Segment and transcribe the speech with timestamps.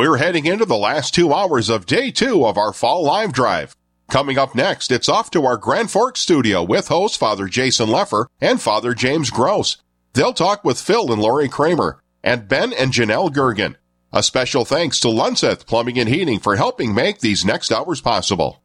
[0.00, 3.76] We're heading into the last two hours of day two of our fall live drive.
[4.08, 8.24] Coming up next, it's off to our Grand Forks studio with host Father Jason Lefor
[8.40, 9.76] and Father James Gross.
[10.14, 13.74] They'll talk with Phil and Lori Kramer and Ben and Janelle Gergen.
[14.10, 18.59] A special thanks to Lunseth Plumbing and Heating for helping make these next hours possible.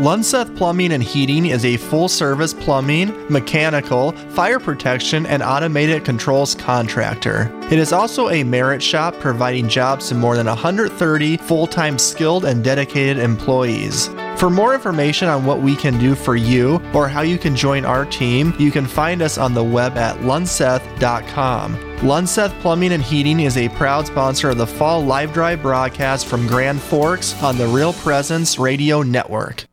[0.00, 6.54] Lunseth Plumbing and Heating is a full service plumbing, mechanical, fire protection, and automated controls
[6.54, 7.52] contractor.
[7.70, 12.46] It is also a merit shop providing jobs to more than 130 full time skilled
[12.46, 14.08] and dedicated employees.
[14.38, 17.84] For more information on what we can do for you or how you can join
[17.84, 21.76] our team, you can find us on the web at lunseth.com.
[21.98, 26.46] Lunseth Plumbing and Heating is a proud sponsor of the Fall Live Drive broadcast from
[26.46, 29.66] Grand Forks on the Real Presence Radio Network.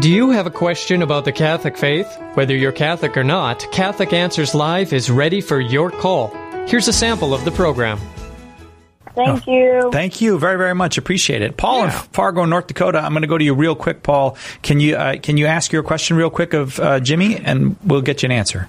[0.00, 2.08] Do you have a question about the Catholic faith?
[2.34, 6.34] Whether you're Catholic or not, Catholic Answers Live is ready for your call.
[6.66, 8.00] Here's a sample of the program.
[9.14, 9.90] Thank you.
[9.92, 10.98] Thank you very, very much.
[10.98, 12.98] Appreciate it, Paul in Fargo, North Dakota.
[12.98, 14.36] I'm going to go to you real quick, Paul.
[14.62, 18.02] Can you uh, can you ask your question real quick of uh, Jimmy, and we'll
[18.02, 18.68] get you an answer.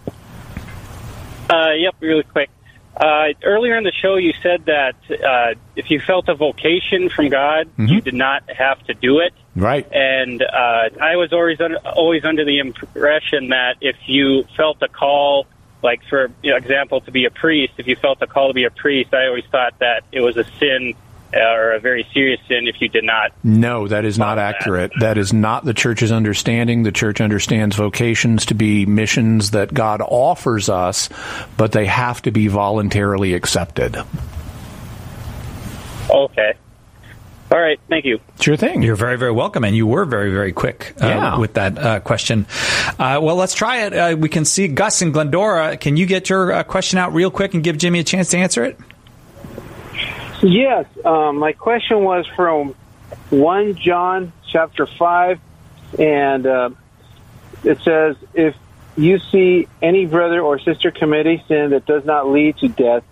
[1.50, 2.52] Uh, yep, really quick.
[2.96, 7.30] Uh, earlier in the show, you said that uh, if you felt a vocation from
[7.30, 9.34] God, you did not have to do it.
[9.56, 9.88] Right.
[9.92, 14.90] And uh, I was always un- always under the impression that if you felt a
[14.90, 15.48] call,
[15.82, 18.54] like for you know, example, to be a priest, if you felt a call to
[18.54, 20.94] be a priest, I always thought that it was a sin
[21.34, 23.32] uh, or a very serious sin if you did not.
[23.44, 24.92] No, that is not accurate.
[25.00, 26.84] That is not the church's understanding.
[26.84, 31.10] The church understands vocations to be missions that God offers us,
[31.58, 33.98] but they have to be voluntarily accepted.
[36.10, 36.54] Okay.
[37.56, 37.80] All right.
[37.88, 38.20] Thank you.
[38.42, 38.82] Sure thing.
[38.82, 41.38] You're very, very welcome, and you were very, very quick uh, Yeah.
[41.38, 42.48] with that uh, question.
[43.00, 43.94] Uh, well, let's try it.
[43.94, 45.78] Uh, we can see Gus and Glendora.
[45.78, 48.38] Can you get your uh, question out real quick and give Jimmy a chance to
[48.38, 48.78] answer it?
[50.44, 52.76] Yes, um, my question was from
[53.30, 55.40] 1 John chapter 5,
[55.98, 56.70] and uh,
[57.64, 58.58] it says, If
[58.98, 63.06] you see any brother or sister commit a sin that does not lead to death,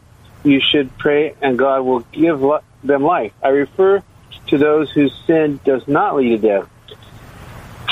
[0.44, 3.31] you should pray and God will give li- them life.
[3.41, 4.03] I refer
[4.47, 6.69] to those whose sin does not lead to death.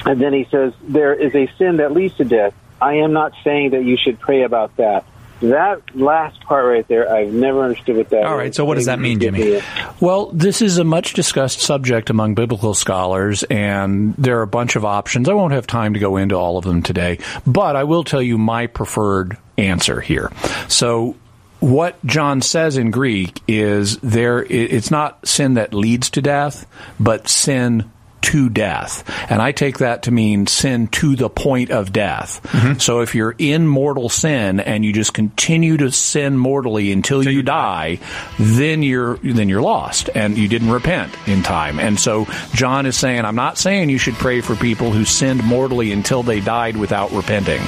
[0.06, 2.54] And then he says, There is a sin that leads to death.
[2.82, 5.06] I am not saying that you should pray about that.
[5.42, 8.86] That last part right there, I've never understood what that All right, so what does
[8.86, 9.60] that mean, Jimmy?
[10.00, 14.76] Well, this is a much discussed subject among biblical scholars, and there are a bunch
[14.76, 15.28] of options.
[15.28, 18.22] I won't have time to go into all of them today, but I will tell
[18.22, 20.32] you my preferred answer here.
[20.68, 21.16] So,
[21.62, 26.66] what John says in Greek is there, it's not sin that leads to death,
[27.00, 27.90] but sin
[28.22, 29.04] to death.
[29.32, 32.40] And I take that to mean sin to the point of death.
[32.82, 37.42] So if you're in mortal sin and you just continue to sin mortally until you
[37.44, 38.00] die,
[38.40, 41.80] then you're then you're lost and you didn't repent in time.
[41.80, 45.44] And so John is saying I'm not saying you should pray for people who sinned
[45.44, 47.62] mortally until they died without repenting.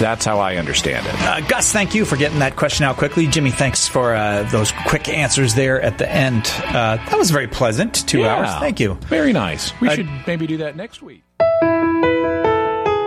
[0.00, 1.14] That's how I understand it.
[1.20, 3.26] Uh, Gus, thank you for getting that question out quickly.
[3.26, 6.50] Jimmy, thanks for uh, those quick answers there at the end.
[6.64, 8.06] Uh, that was very pleasant.
[8.08, 8.34] Two Yeah.
[8.34, 8.60] hours.
[8.60, 8.94] Thank you.
[9.08, 9.72] Very nice.
[9.80, 11.22] We Uh, should maybe do that next week.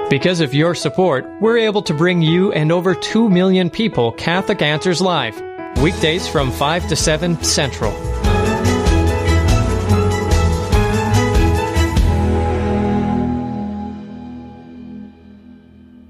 [0.09, 4.61] Because of your support, we're able to bring you and over 2 million people Catholic
[4.61, 5.41] Answers Live.
[5.81, 7.93] Weekdays from 5 to 7 Central.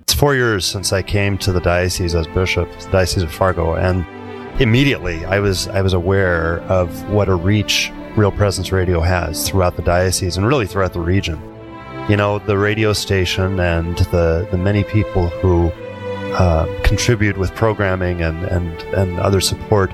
[0.02, 3.76] It's four years since I came to the diocese as bishop, the diocese of Fargo,
[3.76, 4.06] and
[4.62, 9.76] immediately I was I was aware of what a reach Real Presence Radio has throughout
[9.76, 11.42] the diocese and really throughout the region.
[12.10, 15.72] You know, the radio station and the the many people who
[16.34, 19.92] uh, contribute with programming and and and other support.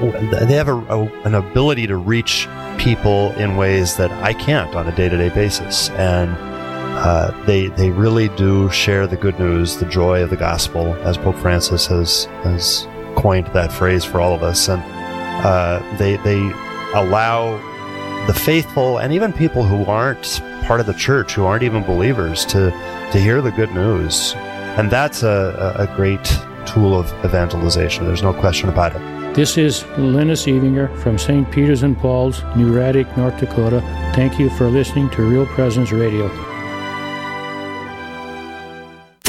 [0.00, 4.88] They have a, a, an ability to reach people in ways that I can't on
[4.88, 6.36] a day to day basis, and
[6.98, 11.16] uh, they they really do share the good news, the joy of the gospel, as
[11.16, 14.82] Pope Francis has has coined that phrase for all of us, and
[15.44, 16.52] uh, they they
[16.94, 17.56] allow
[18.26, 22.44] the faithful and even people who aren't part of the church, who aren't even believers,
[22.46, 22.70] to
[23.12, 24.34] to hear the good news,
[24.78, 26.24] and that's a, a great
[26.66, 28.06] tool of evangelization.
[28.06, 29.34] There's no question about it.
[29.34, 31.50] This is Linus Evinger from St.
[31.50, 33.80] Peter's and Paul's, New Raddick, North Dakota.
[34.14, 36.51] Thank you for listening to Real Presence Radio.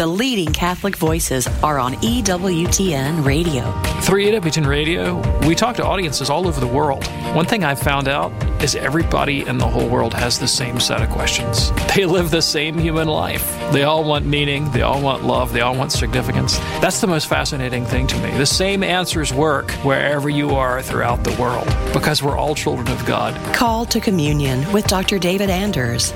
[0.04, 3.72] The leading Catholic voices are on EWTN Radio.
[4.02, 7.08] Through EWTN Radio, we talk to audiences all over the world.
[7.34, 11.02] One thing I've found out is everybody in the whole world has the same set
[11.02, 11.72] of questions.
[11.96, 13.58] They live the same human life.
[13.72, 16.58] They all want meaning, they all want love, they all want significance.
[16.82, 18.38] That's the most fascinating thing to me.
[18.38, 23.06] The same answers work wherever you are throughout the world because we're all children of
[23.06, 23.36] God.
[23.56, 25.18] Call to Communion with Dr.
[25.18, 26.12] David Anders.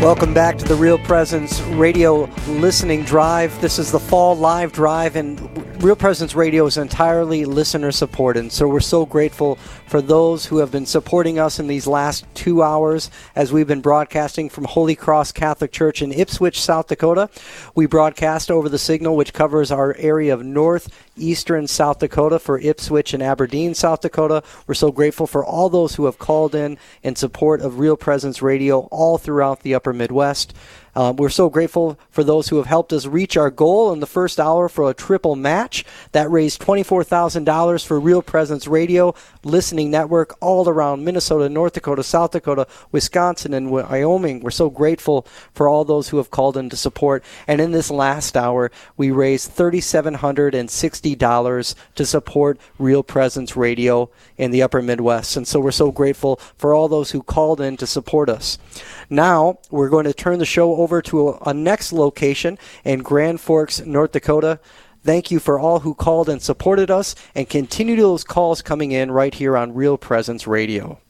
[0.00, 3.60] Welcome back to the Real Presence Radio Listening Drive.
[3.60, 5.40] This is the Fall Live Drive, and
[5.80, 8.40] Real Presence Radio is entirely listener supported.
[8.40, 9.54] and So we're so grateful
[9.86, 13.80] for those who have been supporting us in these last two hours as we've been
[13.80, 17.30] broadcasting from Holy Cross Catholic Church in Ipswich, South Dakota.
[17.76, 22.58] We broadcast over the signal, which covers our area of north, eastern South Dakota for
[22.58, 24.42] Ipswich and Aberdeen, South Dakota.
[24.66, 28.42] We're so grateful for all those who have called in in support of Real Presence
[28.42, 30.54] Radio all throughout the upper Midwest.
[30.94, 34.06] Um, we're so grateful for those who have helped us reach our goal in the
[34.06, 39.14] first hour for a triple match that raised $24,000 for Real Presence Radio
[39.44, 44.40] listening network all around Minnesota, North Dakota, South Dakota, Wisconsin, and Wyoming.
[44.40, 47.22] We're so grateful for all those who have called in to support.
[47.46, 54.62] And in this last hour, we raised $3,760 to support Real Presence Radio in the
[54.62, 55.36] upper Midwest.
[55.36, 58.58] And so we're so grateful for all those who called in to support us.
[59.10, 63.40] Now, we're going to turn the show over to a, a next location in Grand
[63.40, 64.60] Forks, North Dakota.
[65.02, 69.10] Thank you for all who called and supported us, and continue those calls coming in
[69.10, 71.00] right here on Real Presence Radio.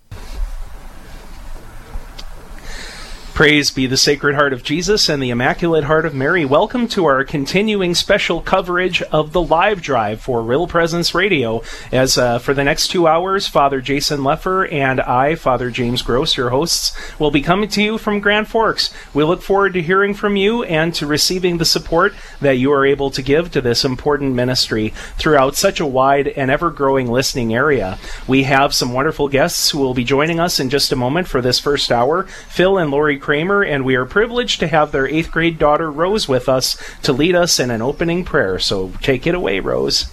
[3.39, 6.45] Praise be the Sacred Heart of Jesus and the Immaculate Heart of Mary.
[6.45, 11.63] Welcome to our continuing special coverage of the live drive for Real Presence Radio.
[11.93, 16.37] As uh, for the next two hours, Father Jason Lefor and I, Father James Gross,
[16.37, 18.93] your hosts, will be coming to you from Grand Forks.
[19.15, 22.85] We look forward to hearing from you and to receiving the support that you are
[22.85, 27.55] able to give to this important ministry throughout such a wide and ever growing listening
[27.55, 28.01] area.
[28.27, 31.41] We have some wonderful guests who will be joining us in just a moment for
[31.41, 32.25] this first hour.
[32.25, 36.27] Phil and Lori Kramer, and we are privileged to have their eighth grade daughter Rose
[36.27, 38.59] with us to lead us in an opening prayer.
[38.59, 40.11] So take it away, Rose.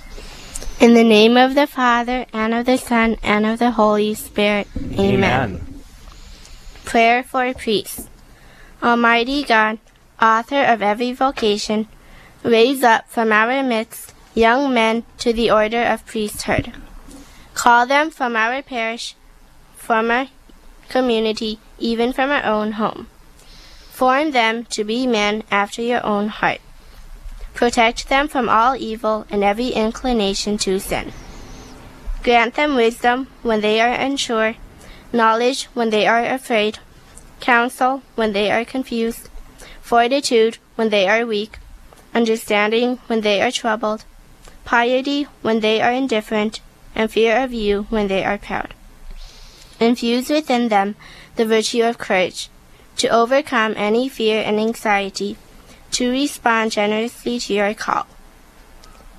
[0.82, 4.68] In the name of the Father, and of the Son, and of the Holy Spirit.
[5.00, 5.24] Amen.
[5.24, 5.82] Amen.
[6.84, 8.10] Prayer for priests.
[8.84, 9.80] Almighty God,
[10.22, 11.88] author of every vocation,
[12.44, 16.74] raise up from our midst young men to the order of priesthood.
[17.54, 19.16] Call them from our parish,
[19.78, 20.28] from our
[20.90, 23.08] community, even from our own home.
[23.92, 26.60] Form them to be men after your own heart.
[27.54, 31.14] Protect them from all evil and every inclination to sin.
[32.24, 34.56] Grant them wisdom when they are unsure,
[35.14, 36.80] knowledge when they are afraid,
[37.40, 39.30] counsel when they are confused,
[39.82, 41.60] fortitude when they are weak,
[42.14, 44.04] understanding when they are troubled,
[44.66, 46.60] piety when they are indifferent,
[46.96, 48.74] and fear of you when they are proud.
[49.86, 50.96] Infuse within them
[51.36, 52.50] the virtue of courage,
[52.98, 55.38] to overcome any fear and anxiety,
[55.92, 58.08] to respond generously to your call.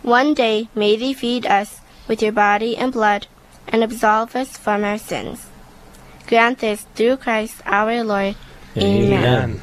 [0.02, 3.26] One day may they feed us with your body and blood,
[3.68, 5.46] and absolve us from our sins.
[6.26, 8.34] Grant this through Christ our Lord.
[8.76, 9.22] Amen.
[9.22, 9.60] Amen.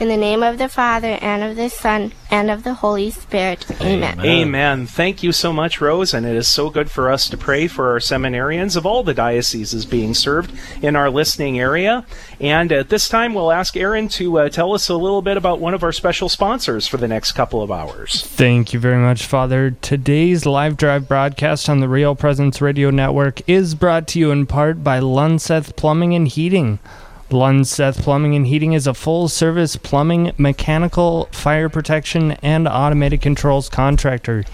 [0.00, 3.66] In the name of the Father, and of the Son, and of the Holy Spirit.
[3.82, 4.18] Amen.
[4.18, 4.86] Amen.
[4.86, 6.14] Thank you so much, Rose.
[6.14, 9.12] And it is so good for us to pray for our seminarians of all the
[9.12, 12.06] dioceses being served in our listening area.
[12.40, 15.60] And at this time, we'll ask Aaron to uh, tell us a little bit about
[15.60, 18.22] one of our special sponsors for the next couple of hours.
[18.24, 19.72] Thank you very much, Father.
[19.82, 24.46] Today's live drive broadcast on the Real Presence Radio Network is brought to you in
[24.46, 26.78] part by Lunseth Plumbing and Heating.
[27.30, 33.68] Lunseth Plumbing and Heating is a full service plumbing, mechanical, fire protection, and automated controls
[33.68, 34.44] contractor.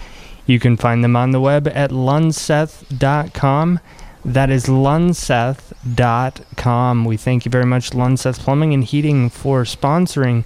[0.45, 3.79] You can find them on the web at lunseth.com.
[4.25, 7.05] That is lunseth.com.
[7.05, 10.43] We thank you very much, Lunseth Plumbing and Heating, for sponsoring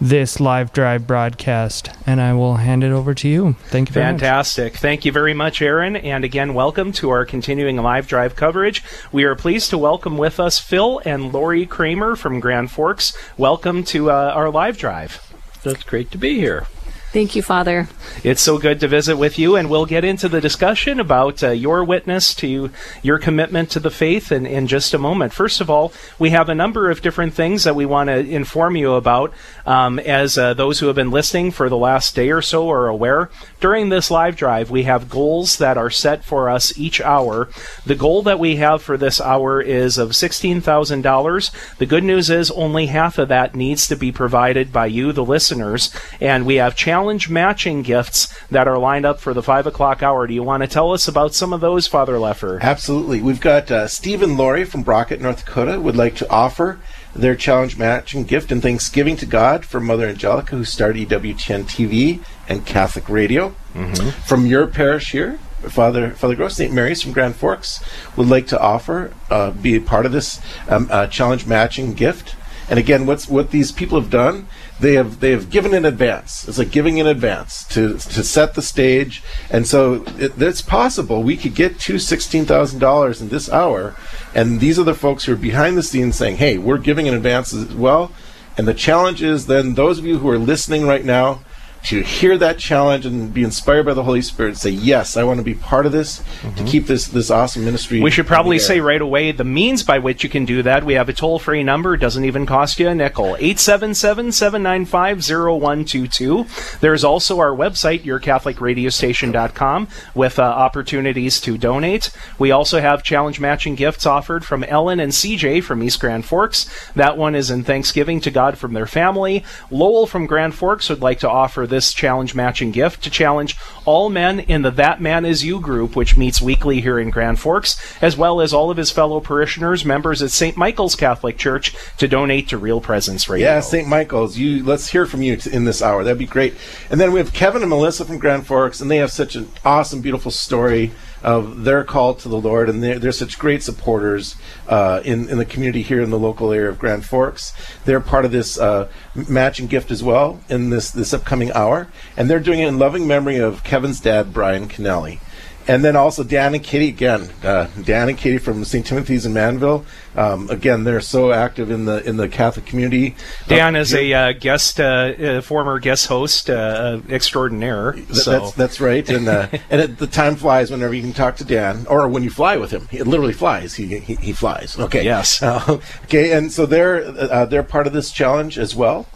[0.00, 1.90] this live drive broadcast.
[2.06, 3.52] And I will hand it over to you.
[3.64, 4.20] Thank you very much.
[4.20, 4.76] Fantastic.
[4.76, 5.96] Thank you very much, Aaron.
[5.96, 8.82] And again, welcome to our continuing live drive coverage.
[9.12, 13.16] We are pleased to welcome with us Phil and Lori Kramer from Grand Forks.
[13.36, 15.26] Welcome to uh, our live drive.
[15.62, 16.66] That's great to be here.
[17.12, 17.88] Thank you, Father.
[18.22, 21.50] It's so good to visit with you, and we'll get into the discussion about uh,
[21.50, 22.70] your witness to
[23.02, 25.32] your commitment to the faith in, in just a moment.
[25.32, 28.76] First of all, we have a number of different things that we want to inform
[28.76, 29.32] you about.
[29.66, 32.86] Um, as uh, those who have been listening for the last day or so are
[32.86, 33.28] aware,
[33.60, 37.48] during this live drive, we have goals that are set for us each hour.
[37.84, 41.76] The goal that we have for this hour is of $16,000.
[41.76, 45.24] The good news is only half of that needs to be provided by you, the
[45.24, 50.02] listeners, and we have challenge matching gifts that are lined up for the 5 o'clock
[50.02, 50.26] hour.
[50.26, 52.60] Do you want to tell us about some of those, Father Lefor?
[52.60, 53.22] Absolutely.
[53.22, 56.78] We've got uh, Stephen Laurie from Brocket, North Dakota, would like to offer
[57.14, 62.22] their challenge matching gift and thanksgiving to God for Mother Angelica, who started EWTN TV
[62.46, 63.54] and Catholic Radio.
[63.72, 64.10] Mm-hmm.
[64.26, 65.38] From your parish here,
[65.70, 66.70] Father Father Gross, St.
[66.70, 67.82] Mary's from Grand Forks,
[68.14, 70.38] would like to offer, uh, be a part of this
[70.68, 72.36] um, uh, challenge matching gift.
[72.68, 74.48] And again, what's what these people have done
[74.80, 76.48] they have they have given in advance.
[76.48, 81.22] It's like giving in advance to to set the stage, and so it, it's possible
[81.22, 83.94] we could get to sixteen thousand dollars in this hour,
[84.34, 87.14] and these are the folks who are behind the scenes saying, "Hey, we're giving in
[87.14, 88.12] advance as well."
[88.56, 91.40] And the challenge is then those of you who are listening right now
[91.84, 95.24] to hear that challenge and be inspired by the Holy Spirit, and say, "Yes, I
[95.24, 96.22] want to be part of this
[96.56, 99.98] to keep this this awesome ministry." We should probably say right away the means by
[99.98, 100.84] which you can do that.
[100.84, 103.36] We have a toll free number, doesn't even cost you a nickel.
[103.38, 106.46] 877 795 0122.
[106.80, 112.10] There's also our website, yourcatholicradiostation.com, with uh, opportunities to donate.
[112.38, 116.68] We also have challenge matching gifts offered from Ellen and CJ from East Grand Forks.
[116.94, 119.44] That one is in thanksgiving to God from their family.
[119.70, 124.10] Lowell from Grand Forks would like to offer this challenge matching gift to challenge all
[124.10, 127.80] men in the That Man Is You group, which meets weekly here in Grand Forks,
[128.02, 130.56] as well as all of his fellow parishioners, members at St.
[130.56, 133.48] Michael's Catholic Church, to donate to Real Presence Radio.
[133.48, 133.88] Yeah, St.
[133.88, 134.36] Michael's.
[134.36, 136.04] You let's hear from you in this hour.
[136.04, 136.54] That'd be great.
[136.90, 139.48] And then we have Kevin and Melissa from Grand Forks, and they have such an
[139.64, 144.36] awesome, beautiful story of their call to the Lord, and they're, they're such great supporters
[144.68, 147.52] uh, in in the community here in the local area of Grand Forks.
[147.84, 152.28] They're part of this uh, matching gift as well in this this upcoming hour, and
[152.28, 155.20] they're doing it in loving memory of Kevin's dad, Brian Kennelly.
[155.68, 157.28] And then also Dan and Katie again.
[157.44, 158.84] Uh, Dan and Katie from St.
[158.84, 159.84] Timothy's in Manvel.
[160.16, 163.14] Um, again, they're so active in the in the Catholic community.
[163.46, 167.92] Dan Uh, is a uh, guest, uh, uh, former guest host uh, extraordinaire.
[167.92, 171.12] Th- So That's that's right, and uh, and it, the time flies whenever you can
[171.12, 172.88] talk to Dan, or when you fly with him.
[172.90, 173.74] It literally flies.
[173.74, 174.76] He he, he flies.
[174.78, 175.04] Okay.
[175.04, 175.40] Yes.
[175.42, 179.06] Uh, okay, and so they're uh, they're part of this challenge as well.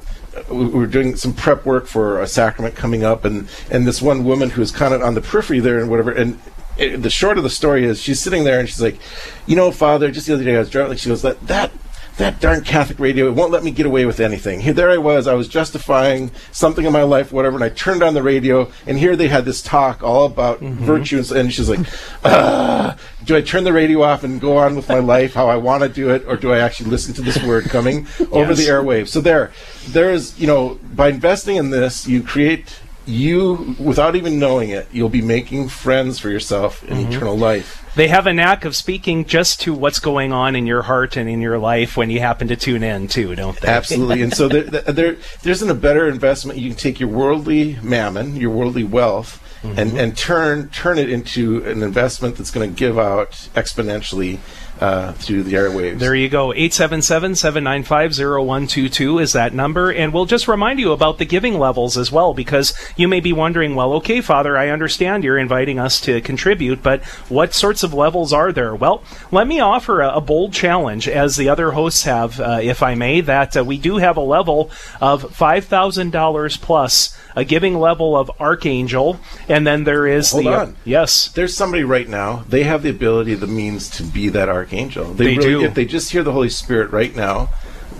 [0.49, 4.23] we were doing some prep work for a sacrament coming up, and and this one
[4.23, 6.39] woman who was kind of on the periphery there and whatever, and.
[6.77, 8.99] It, the short of the story is she's sitting there and she's like,
[9.45, 10.97] you know, Father, just the other day I was driving.
[10.97, 11.71] She goes, that that
[12.17, 14.61] that darn Catholic radio, it won't let me get away with anything.
[14.61, 18.03] Here, there I was, I was justifying something in my life, whatever, and I turned
[18.03, 21.69] on the radio, and here they had this talk all about virtue, and, and she's
[21.69, 21.85] like,
[22.23, 25.57] "Ah, do I turn the radio off and go on with my life how I
[25.57, 28.63] want to do it, or do I actually listen to this word coming over the
[28.63, 29.09] airwaves?
[29.09, 29.51] So there,
[29.89, 34.87] there is, you know, by investing in this, you create you without even knowing it
[34.91, 39.25] you'll be making friends for yourself in eternal life They have a knack of speaking
[39.25, 42.49] just to what's going on in your heart and in your life when you happen
[42.49, 43.67] to tune in, too, don't they?
[43.69, 44.21] Absolutely.
[44.21, 46.59] and so there, there, there isn't a better investment.
[46.59, 49.79] You can take your worldly mammon, your worldly wealth, Mm-hmm.
[49.79, 54.37] and, and turn turn it into an investment that's going to give out exponentially
[54.79, 55.99] uh, through the airwaves.
[55.99, 56.49] There you go.
[56.49, 59.91] 877-795-0122 is that number.
[59.91, 63.33] And we'll just remind you about the giving levels as well, because you may be
[63.33, 67.93] wondering, well, okay, Father, I understand you're inviting us to contribute, but what sorts of
[67.93, 68.75] levels are there?
[68.75, 72.83] Well, let me offer a, a bold challenge, as the other hosts have, uh, if
[72.83, 78.17] I may, that uh, we do have a level of $5,000 plus, a giving level
[78.17, 80.49] of Archangel, and then there is Hold the...
[80.49, 80.75] on.
[80.83, 81.29] yes.
[81.29, 82.43] There's somebody right now.
[82.47, 84.64] They have the ability, the means to be that archangel.
[85.13, 85.61] They really, do.
[85.63, 87.49] If they just hear the Holy Spirit right now,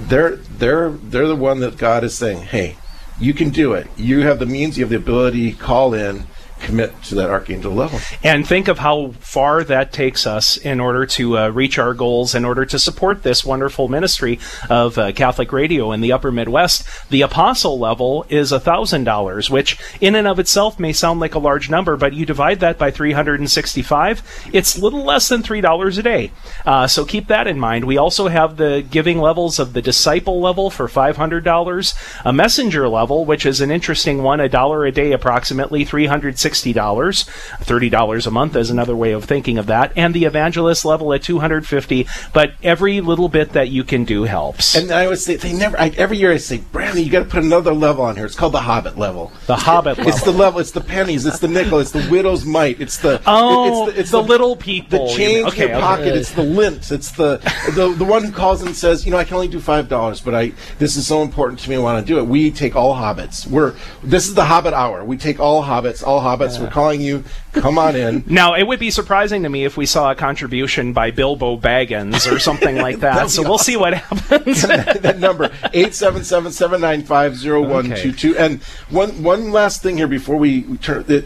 [0.07, 2.77] they're they're they're the one that God is saying, "Hey,
[3.19, 3.87] you can do it.
[3.95, 4.77] You have the means.
[4.77, 5.53] You have the ability.
[5.53, 6.27] Call in."
[6.65, 7.99] Commit to that archangel level.
[8.23, 12.33] And think of how far that takes us in order to uh, reach our goals,
[12.33, 16.83] in order to support this wonderful ministry of uh, Catholic radio in the upper Midwest.
[17.11, 21.69] The apostle level is $1,000, which in and of itself may sound like a large
[21.69, 26.31] number, but you divide that by 365, it's little less than $3 a day.
[26.65, 27.85] Uh, so keep that in mind.
[27.85, 33.23] We also have the giving levels of the disciple level for $500, a messenger level,
[33.23, 37.29] which is an interesting one, a dollar a day approximately, 360 $60.
[37.63, 39.91] $30 a month is another way of thinking of that.
[39.95, 44.75] And the evangelist level at 250 But every little bit that you can do helps.
[44.75, 45.79] And I would say they never.
[45.79, 48.25] I, every year I say, Brandon, you got to put another level on here.
[48.25, 49.31] It's called the Hobbit level.
[49.47, 50.11] The Hobbit level.
[50.13, 50.59] It's the level.
[50.59, 51.25] It's the pennies.
[51.25, 51.79] It's the nickel.
[51.79, 52.79] It's the widow's mite.
[52.81, 55.07] It's the Oh, It's the, it's the little people.
[55.07, 55.85] The change Okay, in your okay.
[55.85, 56.07] pocket.
[56.15, 56.91] It's the lint.
[56.91, 57.37] It's the,
[57.75, 60.21] the the one who calls and says, you know, I can only do five dollars,
[60.21, 61.75] but I this is so important to me.
[61.75, 62.23] I want to do it.
[62.27, 63.47] We take all hobbits.
[63.47, 65.03] We're this is the Hobbit hour.
[65.03, 66.05] We take all hobbits.
[66.05, 66.34] All hobbits.
[66.39, 67.23] We're calling you.
[67.53, 68.23] Come on in.
[68.35, 72.31] Now, it would be surprising to me if we saw a contribution by Bilbo Baggins
[72.31, 73.29] or something like that.
[73.29, 74.61] So we'll see what happens.
[74.63, 81.25] that number 877-795-0122 and one one last thing here before we, we turn it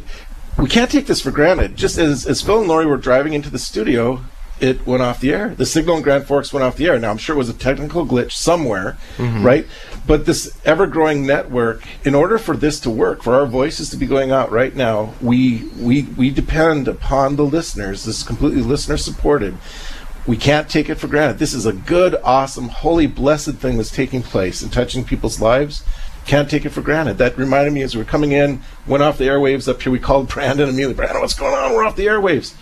[0.58, 3.50] we can't take this for granted just as as Phil and Lori were driving into
[3.50, 4.24] the studio
[4.62, 7.10] it went off the air the signal in Grand Forks went off the air now
[7.12, 9.44] I'm sure it was a technical glitch somewhere Mhm.
[9.44, 9.66] right
[10.08, 13.98] but this ever growing network in order for this to work for our voices to
[13.98, 18.62] be going out right now we we we depend upon the listeners this is completely
[18.62, 19.56] listener supported
[20.28, 21.40] we can't take it for granted.
[21.40, 25.82] This is a good, awesome, holy, blessed thing that's taking place and touching people's lives.
[26.28, 27.18] Can't take it for granted.
[27.18, 29.92] That reminded me as we were coming in, went off the airwaves up here.
[29.92, 30.94] We called Brandon immediately.
[30.94, 31.74] Brandon, what's going on?
[31.74, 32.54] We're off the airwaves.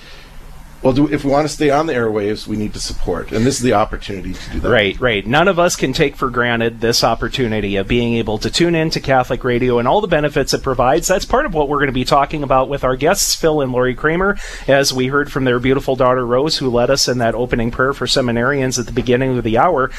[0.87, 3.45] Well, do, if we want to stay on the airwaves, we need to support, and
[3.45, 4.69] this is the opportunity to do that.
[4.69, 5.27] Right, right.
[5.27, 8.89] None of us can take for granted this opportunity of being able to tune in
[8.91, 11.05] to Catholic radio and all the benefits it provides.
[11.05, 13.73] That's part of what we're going to be talking about with our guests, Phil and
[13.73, 17.35] Lori Kramer, as we heard from their beautiful daughter Rose, who led us in that
[17.35, 19.91] opening prayer for seminarians at the beginning of the hour.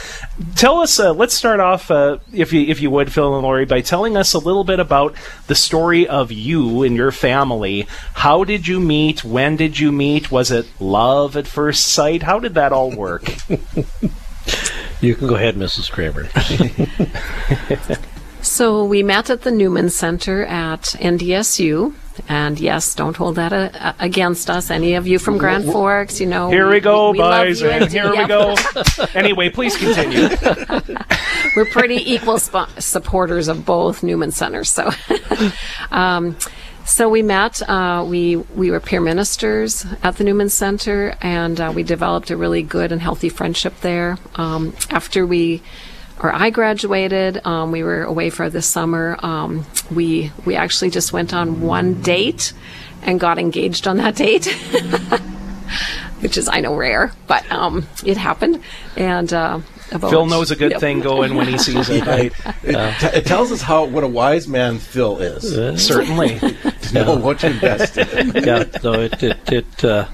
[0.56, 3.66] Tell us, uh, let's start off, uh, if you if you would, Phil and Lori,
[3.66, 5.14] by telling us a little bit about
[5.48, 7.86] the story of you and your family.
[8.14, 9.22] How did you meet?
[9.22, 10.30] When did you meet?
[10.30, 12.22] Was it love at first sight?
[12.22, 13.24] How did that all work?
[15.00, 15.88] You can go ahead, Mrs.
[15.92, 16.28] Kramer.
[18.40, 21.92] So we met at the Newman Center at NDSU.
[22.28, 24.70] And yes, don't hold that uh, against us.
[24.70, 26.48] Any of you from Grand Forks, you know.
[26.50, 28.54] Here we go, we love boys, you and and- here we go.
[29.14, 30.28] anyway, please continue.
[31.54, 34.70] We're pretty equal sp- supporters of both Newman Centers.
[34.70, 34.90] So,
[35.90, 36.36] um,
[36.88, 37.60] so we met.
[37.68, 42.36] Uh, we we were peer ministers at the Newman Center, and uh, we developed a
[42.36, 44.18] really good and healthy friendship there.
[44.34, 45.62] Um, after we.
[46.20, 47.46] Or I graduated.
[47.46, 49.16] Um, we were away for the summer.
[49.20, 52.54] Um, we we actually just went on one date,
[53.02, 54.46] and got engaged on that date,
[56.20, 58.62] which is I know rare, but um, it happened.
[58.96, 59.60] And uh,
[59.92, 60.80] about, Phil knows a good Yep.
[60.80, 62.06] thing going when he sees it.
[62.06, 62.32] Right?
[62.62, 65.84] It, t- it tells us how what a wise man Phil is.
[65.86, 66.38] Certainly.
[66.82, 68.32] to know what to invest in.
[68.44, 70.08] yeah, so it it it, uh,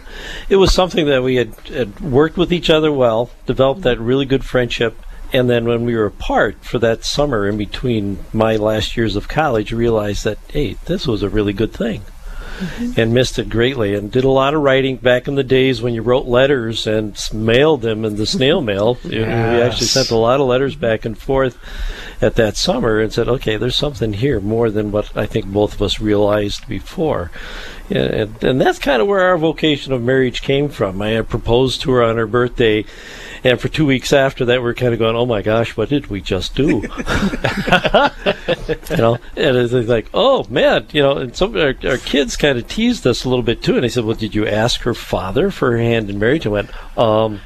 [0.48, 4.24] it was something that we had, had worked with each other well, developed that really
[4.26, 4.96] good friendship,
[5.32, 9.28] and then when we were apart for that summer in between my last years of
[9.28, 12.02] college, realized that hey, this was a really good thing.
[12.54, 13.00] Mm-hmm.
[13.00, 15.92] And missed it greatly, and did a lot of writing back in the days when
[15.92, 18.96] you wrote letters and mailed them in the snail mail.
[19.02, 21.58] You know, We actually sent a lot of letters back and forth
[22.22, 25.74] at that summer and said, okay, there's something here more than what I think both
[25.74, 27.30] of us realized before.
[27.88, 31.02] Yeah, and, and that's kind of where our vocation of marriage came from.
[31.02, 32.84] I had proposed to her on her birthday,
[33.44, 35.90] And for two weeks after that, we are kind of going, "Oh my gosh, what
[35.90, 36.80] did we just do?" you
[38.96, 42.66] know, and it's like, "Oh man," you know, and some our, our kids kind of
[42.66, 43.76] teased us a little bit too.
[43.76, 46.50] And I said, "Well, did you ask her father for her hand in marriage?" I
[46.50, 47.42] went, um.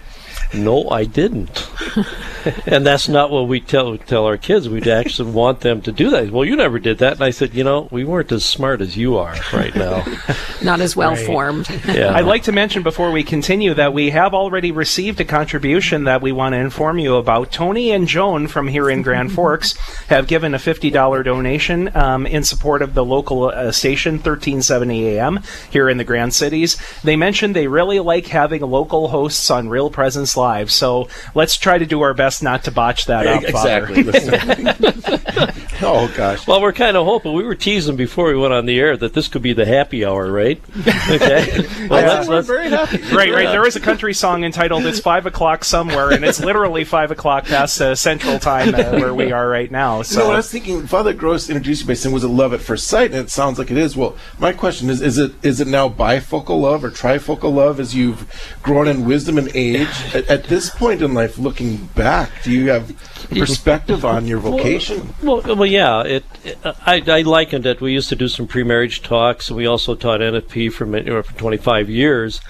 [0.54, 1.68] No, I didn't.
[2.66, 4.68] and that's not what we tell tell our kids.
[4.68, 6.30] We'd actually want them to do that.
[6.30, 7.14] Well, you never did that.
[7.14, 10.04] And I said, you know, we weren't as smart as you are right now.
[10.62, 11.68] Not as well formed.
[11.86, 12.14] Yeah.
[12.14, 16.22] I'd like to mention before we continue that we have already received a contribution that
[16.22, 17.52] we want to inform you about.
[17.52, 19.76] Tony and Joan from here in Grand Forks
[20.08, 25.40] have given a $50 donation um, in support of the local uh, station 1370 AM
[25.70, 26.76] here in the Grand Cities.
[27.02, 31.76] They mentioned they really like having local hosts on Real Presence Live, so let's try
[31.76, 33.44] to do our best not to botch that up.
[33.44, 34.04] Exactly.
[35.80, 36.46] Oh gosh.
[36.46, 37.34] Well, we're kind of hoping.
[37.34, 40.04] We were teasing before we went on the air that this could be the happy
[40.04, 40.60] hour, right?
[41.08, 41.66] Okay.
[41.88, 42.08] Well, Yeah.
[42.14, 42.98] let's, let's, very happy.
[43.14, 43.48] Right, right.
[43.48, 47.46] There is a country song entitled "It's Five O'clock Somewhere," and it's literally five o'clock
[47.46, 50.02] past uh, Central Time uh, where we are right now.
[50.02, 52.60] So So I was thinking, Father Gross introduced you by saying, "Was it love at
[52.60, 53.96] first sight?" And it sounds like it is.
[53.96, 57.94] Well, my question is: Is it is it now bifocal love or trifocal love as
[57.94, 58.26] you've
[58.62, 59.88] grown in wisdom and age?
[60.28, 62.94] At, this point in life, looking back, do you have
[63.30, 65.14] perspective on your vocation?
[65.22, 66.02] Well, well, yeah.
[66.02, 67.80] It, it- I, I likened it.
[67.80, 70.86] We used to do some pre-marriage talks, and we also taught NFP for,
[71.22, 72.40] for 25 years.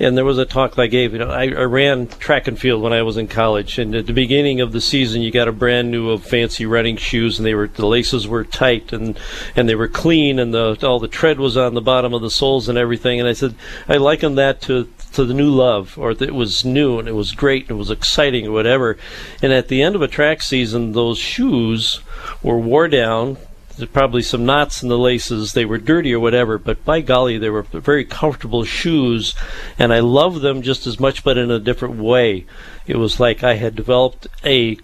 [0.00, 1.12] And there was a talk I gave.
[1.12, 4.06] You know, I, I ran track and field when I was in college, and at
[4.06, 7.46] the beginning of the season, you got a brand new of fancy running shoes, and
[7.46, 9.18] they were the laces were tight and
[9.54, 12.30] and they were clean, and the all the tread was on the bottom of the
[12.30, 13.20] soles and everything.
[13.20, 13.54] And I said
[13.88, 17.32] I likened that to to the new love, or it was new and it was
[17.32, 18.96] great and it was exciting or whatever.
[19.42, 22.00] And at the end of a track season, those shoes
[22.42, 23.36] were wore down.
[23.80, 25.54] There's probably some knots in the laces.
[25.54, 29.34] They were dirty or whatever, but by golly, they were very comfortable shoes,
[29.78, 32.44] and I loved them just as much, but in a different way.
[32.86, 34.76] It was like I had developed a,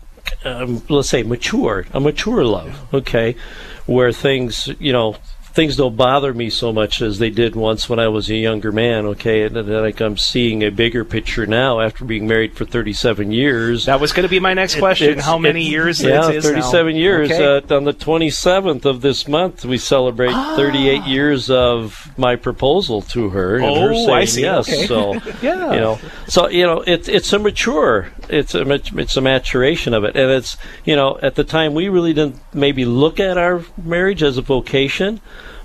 [0.46, 3.36] um, let's say, mature, a mature love, okay,
[3.84, 5.16] where things, you know,
[5.56, 8.70] things don't bother me so much as they did once when I was a younger
[8.70, 12.66] man, okay, and, and like I'm seeing a bigger picture now after being married for
[12.66, 13.86] 37 years.
[13.86, 15.08] that was going to be my next question.
[15.10, 16.50] it's- How many years Yeah, it is now?
[16.50, 17.30] 37 years.
[17.32, 17.74] Okay.
[17.74, 23.30] Uh, on the 27th of this month, we celebrate 38 years of my proposal to
[23.30, 23.56] her.
[23.56, 24.42] and her Oh, saying I see.
[24.42, 24.68] Yes.
[24.68, 24.86] Okay.
[24.86, 25.72] So, Yeah.
[25.72, 30.04] you know, so you know, it's it's a mature, it's a it's a maturation of
[30.04, 33.64] it, and it's you know, at the time we really didn't maybe look at our
[33.82, 35.20] marriage as a vocation,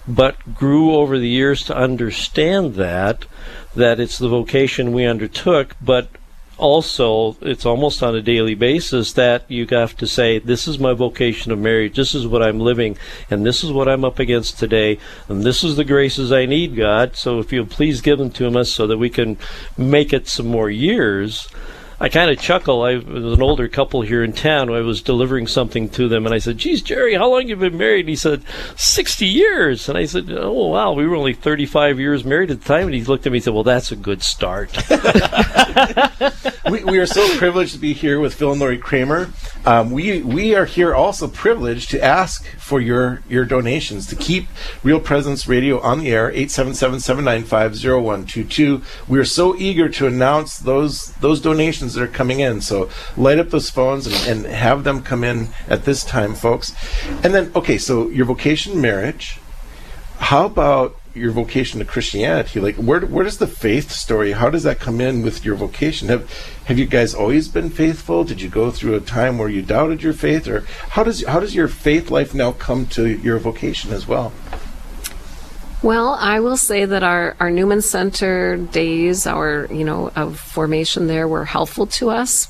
[0.07, 3.25] but grew over the years to understand that
[3.75, 6.09] that it's the vocation we undertook, but
[6.57, 10.93] also it's almost on a daily basis that you have to say this is my
[10.93, 11.95] vocation of marriage.
[11.95, 12.97] This is what i'm living
[13.31, 16.75] and this is what i'm up against today and this is the graces i need
[16.75, 17.15] god.
[17.15, 19.37] So if you'll please give them to us so that we can
[19.75, 21.47] make it some more years
[22.01, 22.81] I kind of chuckle.
[22.81, 24.73] I was an older couple here in town.
[24.73, 27.55] I was delivering something to them, and I said, "Geez, Jerry, how long have you
[27.57, 28.41] been married?" And he said,
[28.75, 32.67] 60 years." And I said, "Oh, wow, we were only 35 years married at the
[32.67, 34.75] time." And he looked at me and said, "Well, that's a good start."
[36.71, 39.29] we, we are so privileged to be here with Phil and Lori Kramer.
[39.65, 44.47] Um, we we are here also privileged to ask for your your donations to keep
[44.81, 48.81] Real Presence Radio on the air 877-795-0122.
[49.07, 52.61] We are so eager to announce those those donations that are coming in.
[52.61, 56.73] So light up those phones and, and have them come in at this time, folks.
[57.23, 59.39] And then okay, so your vocation marriage.
[60.17, 62.59] How about your vocation to Christianity?
[62.59, 64.33] Like, where where does the faith story?
[64.33, 66.09] How does that come in with your vocation?
[66.09, 66.29] Have
[66.65, 68.23] have you guys always been faithful?
[68.23, 71.39] Did you go through a time where you doubted your faith, or how does how
[71.39, 74.31] does your faith life now come to your vocation as well?
[75.83, 81.07] Well, I will say that our, our Newman Center days, our, you know, of formation
[81.07, 82.47] there were helpful to us,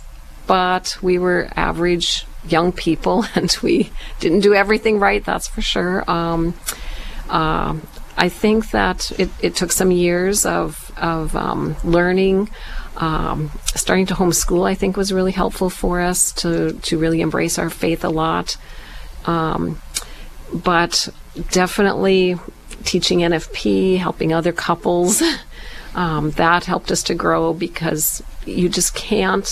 [0.48, 3.90] but we were average young people and we
[4.20, 6.10] didn't do everything right, that's for sure.
[6.12, 6.56] Um,
[7.30, 7.78] uh,
[8.18, 12.50] I think that it, it took some years of, of um, learning.
[12.98, 17.58] Um, starting to homeschool, I think, was really helpful for us to, to really embrace
[17.58, 18.58] our faith a lot.
[19.26, 19.82] Um,
[20.54, 21.08] but
[21.50, 22.36] definitely
[22.86, 25.22] teaching NFP, helping other couples,
[25.96, 29.50] um, that helped us to grow because you just can't,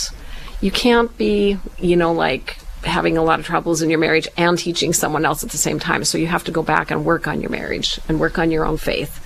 [0.62, 4.58] you can't be, you know, like having a lot of troubles in your marriage and
[4.58, 6.04] teaching someone else at the same time.
[6.04, 8.66] So you have to go back and work on your marriage and work on your
[8.66, 9.26] own faith.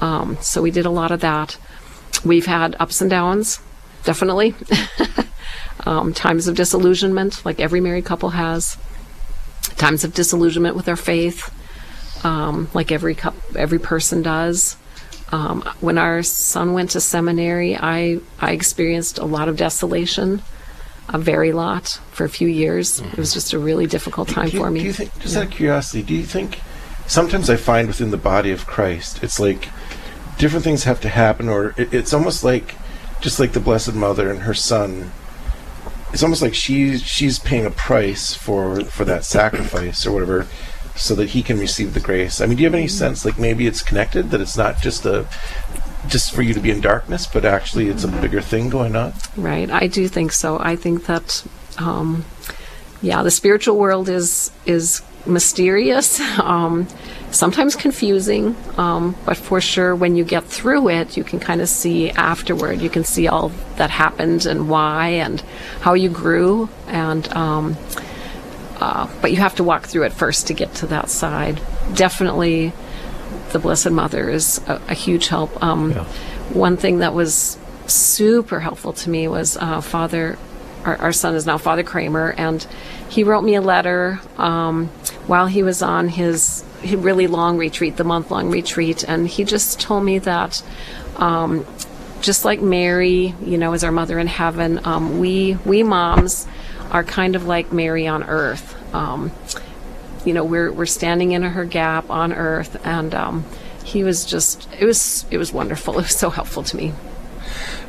[0.00, 1.58] Um, so we did a lot of that.
[2.24, 3.60] We've had ups and downs,
[4.04, 4.54] definitely.
[5.86, 8.76] um, times of disillusionment, like every married couple has.
[9.76, 11.54] Times of disillusionment with our faith,
[12.24, 13.16] um, like every
[13.56, 14.76] every person does.
[15.30, 20.42] Um, when our son went to seminary, I I experienced a lot of desolation,
[21.08, 23.00] a very lot for a few years.
[23.00, 24.80] It was just a really difficult time you, for me.
[24.80, 25.40] Do you think, just Yeah.
[25.42, 26.60] out of curiosity, do you think
[27.06, 29.68] sometimes I find within the body of Christ, it's like
[30.38, 32.74] different things have to happen, or it, it's almost like
[33.20, 35.12] just like the Blessed Mother and her son.
[36.12, 40.46] It's almost like she's she's paying a price for for that sacrifice or whatever,
[40.98, 42.40] so that he can receive the grace.
[42.40, 45.06] I mean, do you have any sense like maybe it's connected that it's not just
[45.06, 45.26] a
[46.06, 49.12] just for you to be in darkness, but actually it's a bigger thing going on?
[49.36, 49.70] Right.
[49.70, 50.58] I do think so.
[50.58, 51.44] I think that,
[51.76, 52.24] um,
[53.02, 56.88] yeah, the spiritual world is is mysterious, um,
[57.30, 61.68] sometimes confusing, um, but for sure, when you get through it, you can kind of
[61.68, 62.80] see afterward.
[62.80, 65.40] You can see all that happened and why and
[65.80, 67.76] how you grew, and um,
[68.80, 71.60] uh, but you have to walk through it first to get to that side.
[71.94, 72.72] Definitely,
[73.52, 75.62] the Blessed Mother is a, a huge help.
[75.62, 75.92] Um,
[76.52, 80.38] One thing that was super helpful to me was uh, Father.
[80.84, 82.66] Our, our son is now Father Kramer, and
[83.08, 84.86] he wrote me a letter um,
[85.26, 89.44] while he was on his he- really long retreat, the month long retreat, and he
[89.44, 90.62] just told me that.
[91.16, 91.66] Um,
[92.20, 96.46] just like Mary, you know, is our mother in heaven, um, we we moms
[96.90, 98.74] are kind of like Mary on earth.
[98.94, 99.32] Um,
[100.24, 103.44] you know, we're we're standing in her gap on earth, and um,
[103.84, 105.94] he was just it was it was wonderful.
[105.98, 106.92] It was so helpful to me.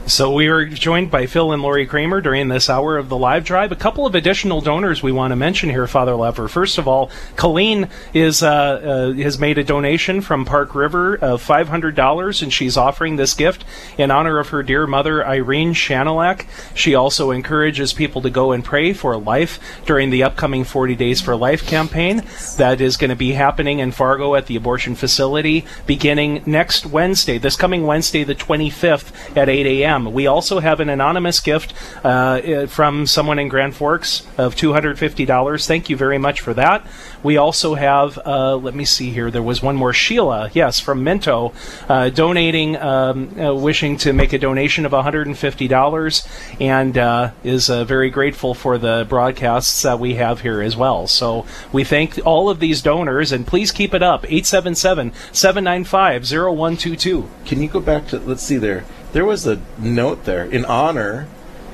[0.10, 3.46] So we were joined by Phil and Lori Kramer during this hour of the live
[3.46, 3.72] drive.
[3.72, 6.50] A couple of additional donors we want to mention here, Father Lefor.
[6.50, 11.44] First of all, Colleen is uh, uh, has made a donation from Park River of
[11.44, 13.64] five hundred dollars, and she's offering this gift
[14.00, 16.48] in honor of her dear mother Irene Shanelak.
[16.74, 21.22] She also encourages people to go and pray for life during the upcoming Forty Days
[21.22, 22.24] for Life campaign
[22.58, 27.38] that is going to be happening in Fargo at the abortion facility beginning next Wednesday,
[27.38, 29.99] this coming Wednesday, the 25th at 8 a.m.
[30.06, 35.68] We also have an anonymous gift uh, from someone in Grand Forks of $250.
[35.68, 36.86] Thank you very much for that.
[37.24, 41.04] We also have, uh, let me see here, there was one more, Sheila, yes, from
[41.04, 41.54] Minto,
[41.90, 47.84] uh, donating, um, uh, wishing to make a donation of $150 and uh, is uh,
[47.84, 51.08] very grateful for the broadcasts that we have here as well.
[51.08, 54.24] So we thank all of these donors and please keep it up.
[54.26, 57.30] 877 795 0122.
[57.46, 58.86] Can you go back to let's see there.
[59.12, 61.28] There was a note there in honor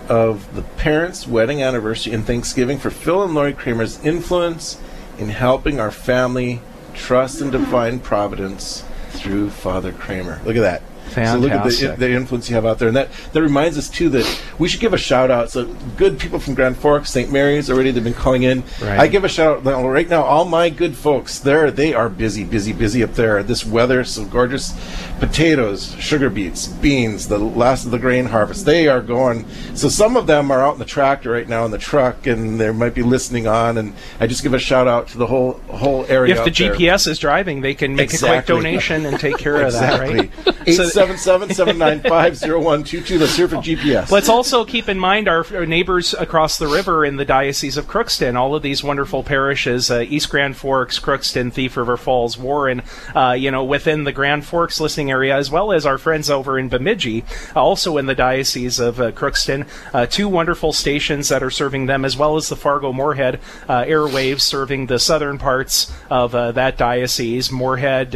[0.07, 4.79] of the parents' wedding anniversary and Thanksgiving for Phil and Lori Kramer's influence
[5.17, 6.61] in helping our family
[6.93, 10.39] trust in divine providence through Father Kramer.
[10.45, 10.81] Look at that.
[11.13, 13.89] So look at the, the influence you have out there, and that, that reminds us
[13.89, 14.25] too that
[14.57, 15.51] we should give a shout out.
[15.51, 15.65] So
[15.97, 17.31] good people from Grand Forks, St.
[17.31, 18.63] Mary's already they've been calling in.
[18.81, 18.99] Right.
[18.99, 20.23] I give a shout out right now.
[20.23, 23.43] All my good folks there, they are busy, busy, busy up there.
[23.43, 24.73] This weather, so gorgeous.
[25.19, 28.65] Potatoes, sugar beets, beans, the last of the grain harvest.
[28.65, 29.45] They are going.
[29.75, 32.59] So some of them are out in the tractor right now in the truck, and
[32.59, 33.77] they might be listening on.
[33.77, 36.35] And I just give a shout out to the whole whole area.
[36.35, 36.73] If the there.
[36.73, 40.31] GPS is driving, they can make a quick donation and take care of that, right?
[40.45, 40.75] Exactly.
[40.75, 43.19] 877-795-0122.
[43.19, 44.11] Let's hear for GPS.
[44.11, 47.87] Let's also keep in mind our, our neighbors across the river in the Diocese of
[47.87, 48.35] Crookston.
[48.35, 52.83] All of these wonderful parishes, uh, East Grand Forks, Crookston, Thief River Falls, Warren,
[53.15, 56.59] uh, you know, within the Grand Forks listening area, as well as our friends over
[56.59, 59.67] in Bemidji, uh, also in the Diocese of uh, Crookston.
[59.93, 64.41] Uh, two wonderful stations that are serving them, as well as the Fargo Moorhead airwaves
[64.41, 68.11] serving the southern parts of that diocese, Moorhead,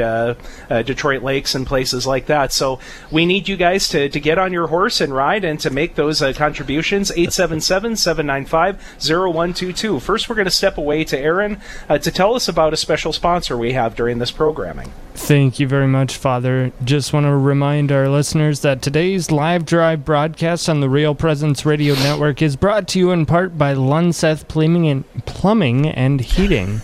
[0.86, 2.54] Detroit Lakes, and places like that.
[2.54, 5.70] So we need you guys to, to get on your horse and ride and to
[5.70, 7.12] make those uh, contributions.
[7.12, 10.00] 877 795 0122.
[10.00, 13.14] First, we're going to step away to Aaron uh, to tell us about a special
[13.14, 14.92] sponsor we have during this programming.
[15.14, 16.72] Thank you very much, Father.
[16.84, 21.66] Just want to remind our listeners that today's live drive broadcast on the Real Presence
[21.66, 26.82] Radio Network is brought to you in part by Lunseth Plumbing and, Plumbing and Heating.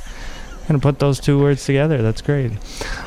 [0.68, 2.02] To put those two words together.
[2.02, 2.52] That's great.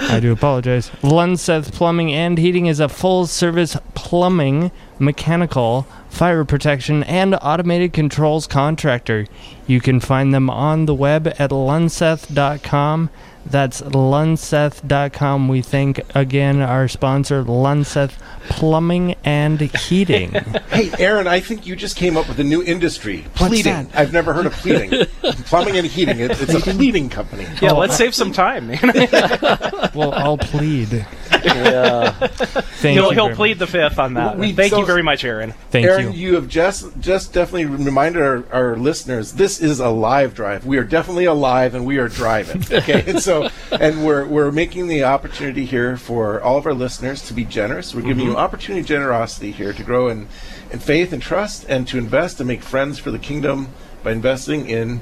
[0.01, 0.91] I do apologize.
[1.03, 8.47] Lunseth Plumbing and Heating is a full service plumbing, mechanical, fire protection, and automated controls
[8.47, 9.27] contractor.
[9.67, 13.11] You can find them on the web at lunseth.com.
[13.51, 15.49] That's lunseth.com.
[15.49, 18.13] We thank again our sponsor, Lunseth
[18.49, 20.33] Plumbing and Heating.
[20.69, 23.23] Hey, Aaron, I think you just came up with a new industry.
[23.39, 23.73] What's Pleating.
[23.73, 23.87] that?
[23.95, 24.91] I've never heard of pleating.
[25.47, 26.21] Plumbing and heating.
[26.21, 27.47] It, it's a pleating company.
[27.61, 28.81] Yeah, let's save some time, man.
[29.95, 31.05] well, I'll plead.
[31.33, 32.11] Yeah.
[32.13, 34.39] Thank he'll you he'll very plead the fifth on that.
[34.39, 35.55] We- Thank so- you very much, Aaron.
[35.75, 36.29] Aaron, you.
[36.29, 40.65] you have just just definitely reminded our, our listeners this is a live drive.
[40.67, 42.65] We are definitely alive and we are driving.
[42.79, 47.23] Okay, and so and we're we're making the opportunity here for all of our listeners
[47.29, 47.95] to be generous.
[47.95, 48.31] We're giving Mhm.
[48.31, 50.29] you opportunity, generosity here to grow in
[50.71, 53.69] in faith and trust, and to invest and make friends for the kingdom
[54.05, 55.01] by investing in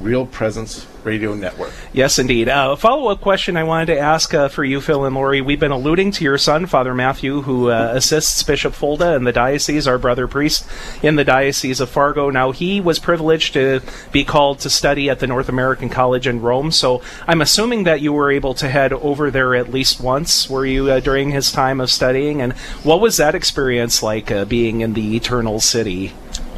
[0.00, 1.72] Real Presence Radio Network.
[1.92, 2.48] Yes, indeed.
[2.48, 5.40] Uh, a follow up question I wanted to ask uh, for you, Phil and Lori.
[5.40, 9.32] We've been alluding to your son, Father Matthew, who uh, assists Bishop Folda in the
[9.32, 10.66] diocese, our brother priest
[11.02, 12.30] in the Diocese of Fargo.
[12.30, 13.80] Now, he was privileged to
[14.12, 18.00] be called to study at the North American College in Rome, so I'm assuming that
[18.00, 20.48] you were able to head over there at least once.
[20.48, 22.40] Were you uh, during his time of studying?
[22.40, 26.12] And what was that experience like uh, being in the Eternal City?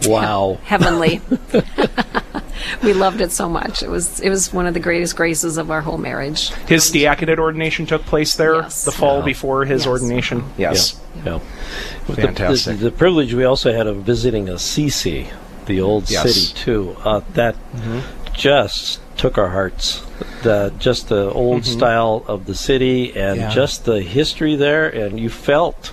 [0.04, 0.58] Wow.
[0.64, 1.20] Heavenly.
[2.82, 3.82] we loved it so much.
[3.82, 6.50] It was it was one of the greatest graces of our whole marriage.
[6.68, 9.24] His diaconate ordination took place there the fall Yeah.
[9.24, 10.44] before his ordination.
[10.58, 11.00] Yes.
[11.24, 11.40] Yeah.
[12.06, 12.78] The- Fantastic.
[12.78, 15.28] The, the privilege we also had of visiting Assisi,
[15.66, 16.32] the old Yes.
[16.34, 16.96] city too.
[17.04, 17.56] Uh, that
[18.34, 20.02] just took our hearts.
[20.42, 21.66] The just the old Mhm.
[21.66, 23.48] style of the city and Yeah.
[23.50, 25.92] just the history there, and you felt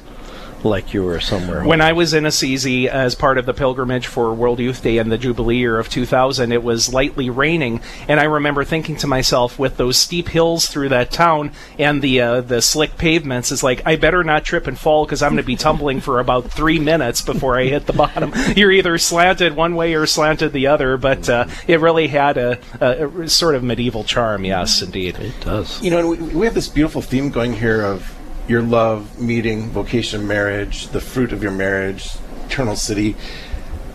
[0.63, 1.63] like you were somewhere.
[1.63, 5.12] When I was in Assisi as part of the pilgrimage for World Youth Day and
[5.12, 9.58] the Jubilee year of 2000, it was lightly raining, and I remember thinking to myself,
[9.60, 13.82] with those steep hills through that town and the uh, the slick pavements, is like
[13.86, 16.80] I better not trip and fall because I'm going to be tumbling for about three
[16.80, 18.34] minutes before I hit the bottom.
[18.56, 22.60] You're either slanted one way or slanted the other, but uh, it really had a,
[22.80, 24.45] a, a sort of medieval charm.
[24.45, 25.82] Yes, indeed, it does.
[25.82, 28.15] You know, we, we have this beautiful theme going here of
[28.50, 32.10] your love, meeting, vocation, marriage, the fruit of your marriage,
[32.48, 33.16] eternal city.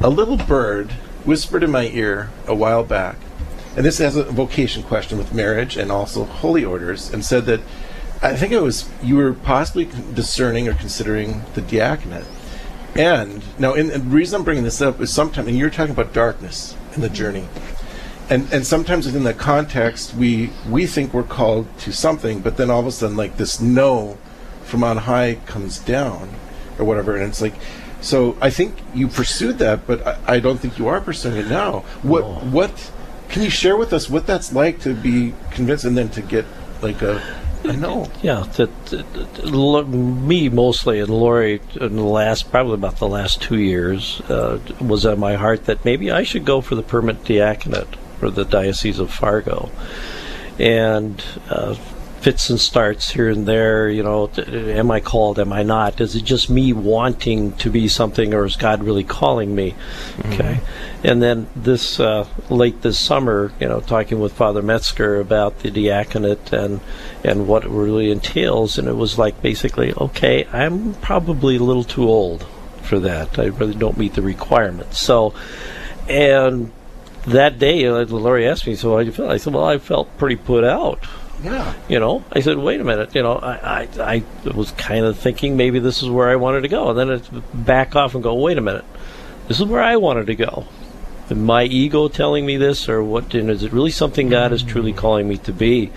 [0.00, 0.92] A little bird
[1.24, 3.16] whispered in my ear a while back,
[3.76, 7.60] and this has a vocation question with marriage and also holy orders, and said that
[8.22, 12.26] I think it was you were possibly discerning or considering the diaconate.
[12.94, 15.92] And now, and, and the reason I'm bringing this up is sometimes, and you're talking
[15.92, 17.48] about darkness in the journey
[18.30, 22.70] and and sometimes within that context we we think we're called to something but then
[22.70, 24.16] all of a sudden like this no
[24.64, 26.28] from on high comes down
[26.78, 27.54] or whatever and it's like
[28.00, 31.48] so i think you pursued that but i, I don't think you are pursuing it
[31.48, 31.80] now.
[32.02, 32.90] What what
[33.28, 36.44] can you share with us what that's like to be convinced and then to get
[36.82, 37.20] like a
[37.64, 38.10] know.
[38.22, 43.08] Yeah, that, that- that- lo- me mostly and Lori in the last probably about the
[43.08, 46.82] last two years uh, was on my heart that maybe I should go for the
[46.82, 47.88] permanent diaconate
[48.20, 49.70] for the diocese of Fargo,
[50.58, 51.74] and uh,
[52.24, 53.90] fits and starts here and there.
[53.90, 55.38] You know, am I called?
[55.38, 56.00] Am I not?
[56.00, 59.74] Is it just me wanting to be something, or is God really calling me?
[60.24, 60.60] Okay,
[61.04, 65.70] and then this uh, late this summer, you know, talking with Father Metzger about the
[65.70, 66.80] diaconate and
[67.22, 71.84] and what it really entails, and it was like basically, okay, I'm probably a little
[71.84, 72.46] too old
[72.80, 73.38] for that.
[73.38, 74.98] I really don't meet the requirements.
[74.98, 75.34] So,
[76.08, 76.72] and
[77.26, 79.76] that day, uh, Laurie asked me, "So how do you feel?" I said, "Well, I
[79.76, 81.00] felt pretty put out."
[81.44, 85.04] Yeah You know, I said, "Wait a minute." You know, I I, I was kind
[85.04, 88.14] of thinking maybe this is where I wanted to go, and then it's back off
[88.14, 88.84] and go, "Wait a minute,
[89.48, 90.66] this is where I wanted to go."
[91.30, 93.32] And my ego telling me this, or what?
[93.34, 95.90] And is it really something God is truly calling me to be?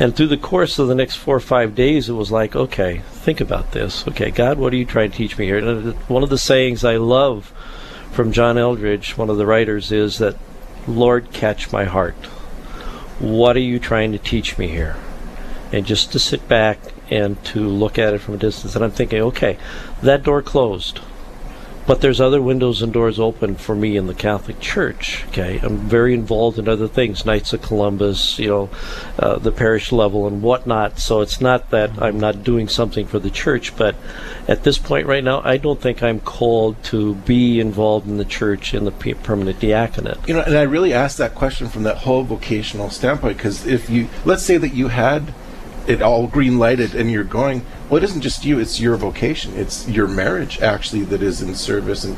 [0.00, 3.02] And through the course of the next four or five days, it was like, okay,
[3.12, 4.06] think about this.
[4.08, 5.58] Okay, God, what are you trying to teach me here?
[5.58, 7.52] And one of the sayings I love
[8.10, 10.36] from John Eldredge, one of the writers, is that,
[10.88, 12.16] Lord, catch my heart.
[13.18, 14.96] What are you trying to teach me here?
[15.72, 16.78] And just to sit back
[17.10, 18.74] and to look at it from a distance.
[18.74, 19.58] And I'm thinking, okay,
[20.02, 21.00] that door closed.
[21.86, 25.24] But there's other windows and doors open for me in the Catholic Church.
[25.28, 28.70] Okay, I'm very involved in other things, Knights of Columbus, you know,
[29.18, 30.98] uh, the parish level and whatnot.
[30.98, 33.96] So it's not that I'm not doing something for the church, but
[34.48, 38.24] at this point right now, I don't think I'm called to be involved in the
[38.24, 40.26] church in the permanent diaconate.
[40.26, 43.90] You know, and I really asked that question from that whole vocational standpoint because if
[43.90, 45.34] you, let's say that you had
[45.86, 49.54] it all green lighted and you're going, well, it isn't just you, it's your vocation.
[49.56, 52.04] It's your marriage actually that is in service.
[52.04, 52.16] And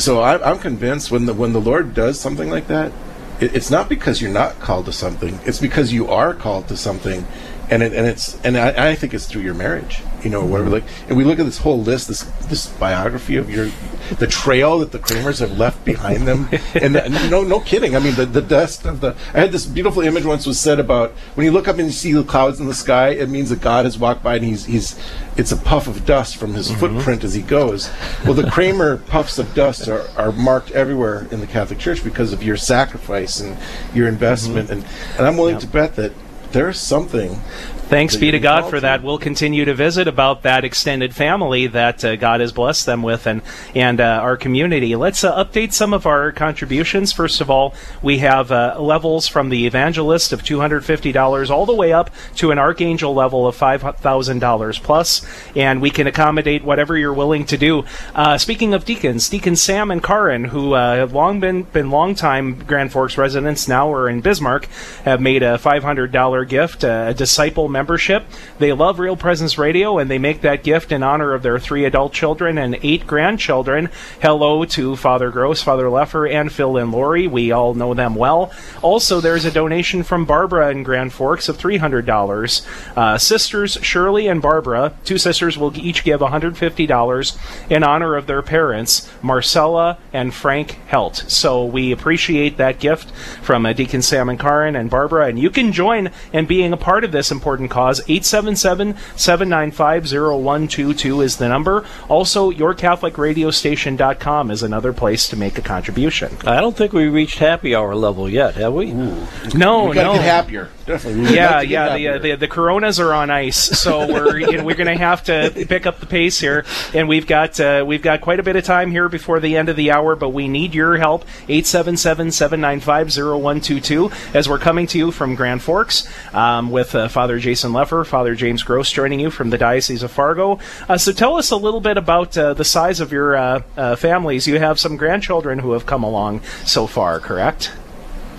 [0.00, 2.92] so I, I'm convinced when the, when the Lord does something like that,
[3.40, 6.76] it, it's not because you're not called to something, it's because you are called to
[6.76, 7.26] something.
[7.70, 10.70] And it, and it's and I, I think it's through your marriage, you know, whatever.
[10.70, 13.70] Like, and we look at this whole list, this this biography of your,
[14.18, 17.94] the trail that the Kramers have left behind them, and the, no, no kidding.
[17.94, 19.14] I mean, the, the dust of the.
[19.32, 21.92] I had this beautiful image once was said about when you look up and you
[21.92, 24.66] see the clouds in the sky, it means that God has walked by and he's
[24.66, 25.00] he's.
[25.36, 26.80] It's a puff of dust from his mm-hmm.
[26.80, 27.88] footprint as he goes.
[28.24, 32.32] Well, the Kramer puffs of dust are, are marked everywhere in the Catholic Church because
[32.32, 33.56] of your sacrifice and
[33.94, 34.80] your investment, mm-hmm.
[34.80, 36.12] and and I'm willing to bet that
[36.52, 37.40] there's something
[37.90, 39.02] Thanks be to God for that.
[39.02, 43.26] We'll continue to visit about that extended family that uh, God has blessed them with
[43.26, 43.42] and
[43.74, 44.94] and uh, our community.
[44.94, 47.12] Let's uh, update some of our contributions.
[47.12, 51.92] First of all, we have uh, levels from the evangelist of $250 all the way
[51.92, 55.26] up to an archangel level of $5,000 plus,
[55.56, 57.84] and we can accommodate whatever you're willing to do.
[58.14, 62.54] Uh, speaking of deacons, Deacon Sam and Karin, who uh, have long been been longtime
[62.66, 64.68] Grand Forks residents, now are in Bismarck,
[65.04, 68.26] have made a $500 gift, a disciple membership.
[68.58, 71.86] They love Real Presence Radio, and they make that gift in honor of their three
[71.86, 73.88] adult children and eight grandchildren.
[74.20, 77.26] Hello to Father Gross, Father Lefor, and Phil and Lori.
[77.26, 78.52] We all know them well.
[78.82, 82.66] Also, there's a donation from Barbara in Grand Forks of $300.
[82.98, 88.42] Uh, sisters Shirley and Barbara, two sisters, will each give $150 in honor of their
[88.42, 91.16] parents, Marcella and Frank Helt.
[91.28, 93.10] So we appreciate that gift
[93.40, 96.76] from uh, Deacon Sam and Karin and Barbara, and you can join in being a
[96.76, 98.00] part of this important cause.
[98.00, 101.84] 877 795 0122 is the number.
[102.08, 106.36] Also, yourcatholicradiostation.com is another place to make a contribution.
[106.46, 108.92] I don't think we reached happy hour level yet, have we?
[108.92, 110.12] No, We gotta no.
[110.14, 110.68] get happier.
[110.86, 111.34] Definitely.
[111.34, 111.96] Yeah, like to get yeah.
[111.96, 114.96] The, uh, the the Coronas are on ice, so we're you know, we're going to
[114.96, 116.64] have to pick up the pace here,
[116.94, 119.68] and we've got uh, we've got quite a bit of time here before the end
[119.68, 121.24] of the hour, but we need your help.
[121.48, 128.06] 877-795-0122 as we're coming to you from Grand Forks um, with uh, Father Jason Lefor,
[128.06, 130.58] Father James Gross joining you from the Diocese of Fargo.
[130.88, 133.96] Uh, so tell us a little bit about uh, the size of your uh, uh,
[133.96, 134.46] families.
[134.46, 137.72] You have some grandchildren who have come along so far, correct?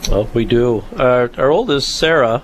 [0.10, 0.84] Well, we do.
[0.98, 2.44] Our, our oldest, Sarah,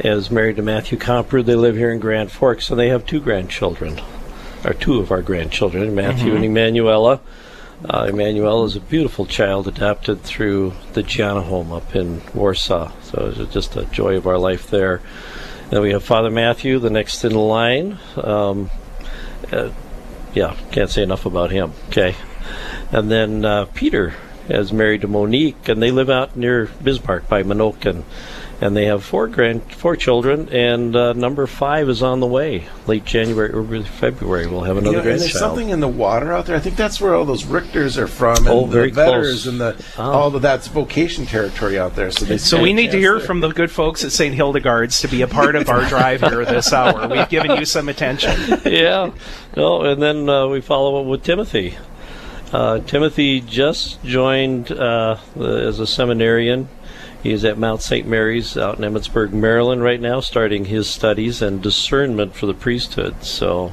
[0.00, 1.44] is married to Matthew Comper.
[1.44, 4.00] They live here in Grand Forks, and they have two grandchildren,
[4.64, 6.36] or two of our grandchildren, Matthew Mhm.
[6.36, 7.20] and Emanuela.
[7.88, 12.90] Uh, Emanuela is a beautiful child adopted through the Gianna home up in Warsaw.
[13.02, 15.00] So it's just a joy of our life there.
[15.70, 17.98] Then we have Father Matthew, the next in line.
[18.16, 18.70] Um,
[19.52, 19.70] uh,
[20.34, 21.72] yeah, can't say enough about him.
[21.88, 22.14] Okay.
[22.90, 24.14] And then uh, Peter
[24.48, 28.04] is married to Monique, and they live out near Bismarck by Menoken.
[28.60, 32.64] And they have four grand, four children, and uh, number five is on the way.
[32.86, 35.88] Late January or early February, we'll have You another know, and there's something in the
[35.88, 36.54] water out there.
[36.54, 38.96] I think that's where all those Richters are from, and Oh, the very Vetters
[39.42, 39.46] close.
[39.48, 40.02] and the Oh.
[40.12, 42.12] all of that's vocation territory out there.
[42.12, 44.34] So they So we need to hear from the good folks at St.
[44.34, 47.08] Hildegard's to be a part of our drive here this hour.
[47.08, 48.60] We've given you some attention.
[48.64, 49.10] yeah.
[49.56, 51.76] No, and then uh, we follow up with Timothy.
[52.54, 56.68] Uh, Timothy just joined uh, the- as a seminarian.
[57.20, 58.06] He is at Mount St.
[58.06, 63.24] Mary's out in Emmitsburg, Maryland, right now, starting his studies and discernment for the priesthood.
[63.24, 63.72] So,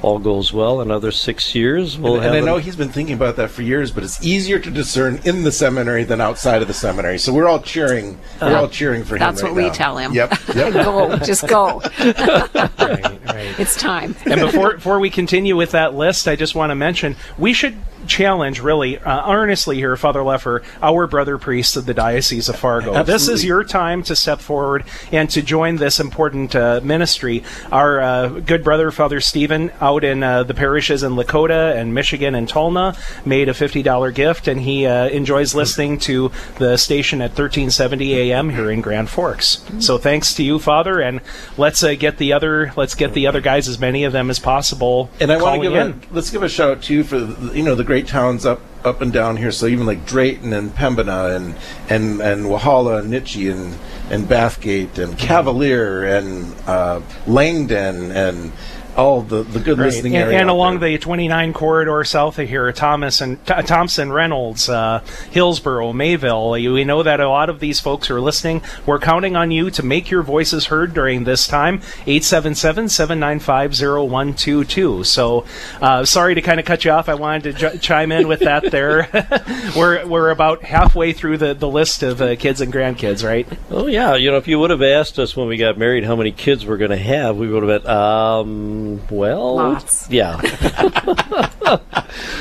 [0.00, 0.80] all goes well.
[0.80, 2.32] Another six years, we'll and, have.
[2.32, 4.70] and I him- know he's been thinking about that for years, but it's easier to
[4.70, 7.18] discern in the seminary than outside of the seminary.
[7.18, 8.18] So we're all cheering.
[8.40, 9.20] We're Uh, all cheering for him.
[9.20, 10.14] That's right what we tell him.
[10.14, 10.32] Yep.
[10.54, 10.72] Yep.
[10.72, 11.80] go, just go.
[12.00, 13.60] right, right.
[13.60, 14.14] It's time.
[14.24, 17.76] and before before we continue with that list, I just want to mention we should
[18.06, 23.02] challenge really uh, earnestly here, Father Lefor, our brother priests of the Diocese of Fargo.
[23.04, 27.42] This is your time to step forward and to join this important uh, ministry.
[27.70, 32.34] Our uh, good brother, Father Stephen, out in uh, the parishes in Lakota and Michigan
[32.34, 32.96] and Tolna,
[33.26, 37.70] made a fifty dollar gift, and he uh, enjoys listening to the station at thirteen
[37.70, 38.50] seventy a.m.
[38.50, 39.64] here in Grand Forks.
[39.80, 41.20] So thanks to you, Father, and
[41.56, 44.38] let's uh, get the other let's get the other guys, as many of them as
[44.38, 45.10] possible.
[45.20, 45.90] And I want to give in.
[45.90, 48.58] a let's give a shout out too for the, you know the great towns up
[48.84, 49.52] up and down here.
[49.52, 51.54] So even like Drayton and Pembina and
[51.90, 53.78] and and Walhalla and Neche and
[54.10, 58.50] and Bathgate and Cavalier and uh, Langdon and
[58.96, 59.86] all the the good Right.
[59.86, 60.38] listening and, area.
[60.40, 65.00] and out along the 29 corridor south of here, Thomas and T- Thompson, Reynolds, uh,
[65.30, 66.50] Hillsboro, Mayville.
[66.52, 68.62] We know that a lot of these folks are listening.
[68.86, 71.80] We're counting on you to make your voices heard during this time.
[72.06, 75.06] 877-795-0122.
[75.06, 75.44] So,
[75.80, 77.08] uh, sorry to kind of cut you off.
[77.08, 79.08] I wanted to j- chime in with that there.
[79.76, 83.46] we're we're about halfway through the, the list of uh, kids and grandkids, right?
[83.70, 86.16] Oh yeah, you know, if you would have asked us when we got married how
[86.16, 90.08] many kids we're going to have, we would have been, um, well, Lots.
[90.10, 90.40] Yeah,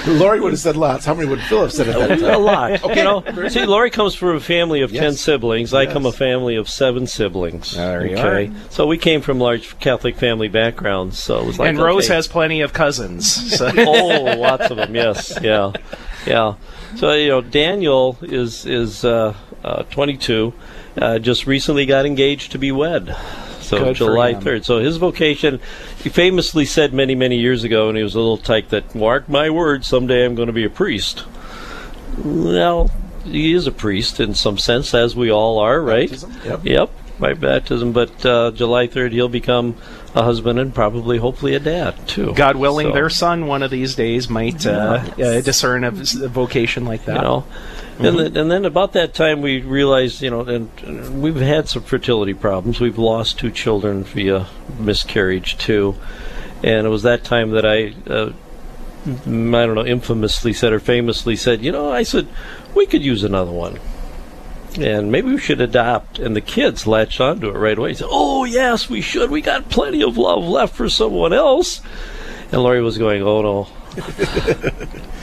[0.07, 1.05] Lori would have said lots.
[1.05, 2.33] How many would Phil have said at that time?
[2.33, 2.83] a lot.
[2.83, 2.97] Okay.
[2.97, 5.21] You know, see, Lori comes from a family of ten Yes.
[5.21, 5.73] siblings.
[5.73, 7.71] I come a family of seven siblings.
[7.75, 8.53] There you okay, are.
[8.69, 11.21] so we came from large Catholic family backgrounds.
[11.21, 13.57] So it was like, and Rose has plenty of cousins.
[13.57, 13.71] So.
[13.77, 14.95] oh, lots of them.
[14.95, 15.71] Yes, yeah,
[16.25, 16.55] yeah.
[16.97, 19.33] So you know, Daniel is is uh,
[19.63, 20.53] uh, 22.
[20.97, 23.15] Uh, just recently got engaged to be wed.
[23.71, 24.65] So Good July 3rd.
[24.65, 25.59] So his vocation,
[26.03, 29.27] he famously said many many years ago, and he was a little tyke, that mark
[29.27, 31.23] my words, someday I'm going to be a priest.
[32.23, 32.89] Well,
[33.23, 36.09] he is a priest in some sense, as we all are, right?
[36.09, 36.65] Baptism, yep.
[36.65, 36.89] Yep.
[37.19, 39.75] my baptism, but uh, July 3rd he'll become
[40.13, 42.33] a husband and probably, hopefully, a dad too.
[42.33, 46.27] God willing, So, their son one of these days might uh, uh, discern a, a
[46.27, 47.15] vocation like that.
[47.15, 47.45] you know.
[48.07, 51.69] And, then, and then about that time we realized, you know, and, and we've had
[51.69, 52.79] some fertility problems.
[52.79, 54.47] We've lost two children via
[54.79, 55.95] miscarriage too,
[56.63, 58.31] and it was that time that I, uh,
[59.05, 62.27] I don't know, infamously said or famously said, you know, I said
[62.73, 63.79] we could use another one.
[64.79, 66.17] And maybe we should adopt.
[66.17, 67.93] And the kids latched onto it right away.
[67.93, 69.29] Said, "Oh yes, we should.
[69.29, 71.81] We got plenty of love left for someone else."
[72.53, 73.67] And Laurie was going, "Oh no."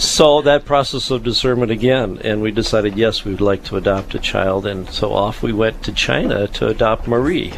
[0.00, 4.14] so that process of discernment again, and we decided yes, we would like to adopt
[4.14, 7.52] a child, and so off we went to China to adopt Marie.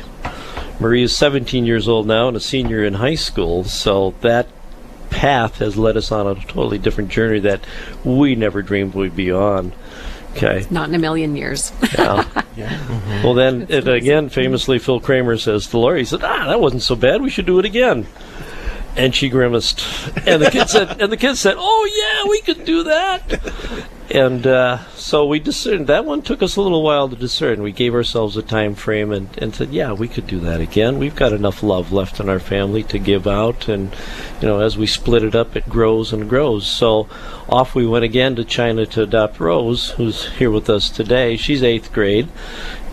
[0.81, 4.49] Marie is 17 years old now and a senior in high school, so that
[5.11, 7.65] path has led us on a totally different journey that
[8.05, 9.73] we never dreamed we'd be on.
[10.33, 10.67] Okay.
[10.71, 11.73] Not in a million years.
[11.97, 12.25] Yeah.
[13.25, 16.83] Well, then, it, again, famously, Phil Kramer says to Laurie, he said, ah, that wasn't
[16.83, 17.23] so bad.
[17.23, 18.07] We should do it again.
[18.95, 19.83] And she grimaced.
[20.27, 23.89] And the kid said, and the kid said, oh, yeah, we could do that.
[24.11, 25.87] And uh, so we discerned.
[25.87, 27.63] That one took us a little while to discern.
[27.63, 30.99] We gave ourselves a time frame and, and said, yeah, we could do that again.
[30.99, 33.69] We've got enough love left in our family to give out.
[33.69, 33.97] And,
[34.43, 36.67] you know, as we split it up, it grows and grows.
[36.67, 37.09] So
[37.49, 41.39] off we went again to China to adopt Rose, who's here with us today.
[41.39, 42.29] She's eighth grade.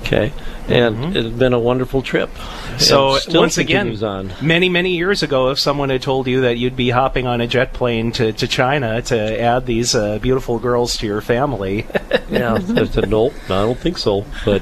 [0.01, 0.33] Okay.
[0.67, 2.29] And it's been a wonderful trip.
[2.77, 4.31] So once again, on.
[4.41, 7.47] many many years ago, if someone had told you that you'd be hopping on a
[7.47, 11.87] jet plane to, to China to add these uh, beautiful girls to your family,
[12.29, 14.25] yeah, I said, nope, I don't think so.
[14.45, 14.61] But,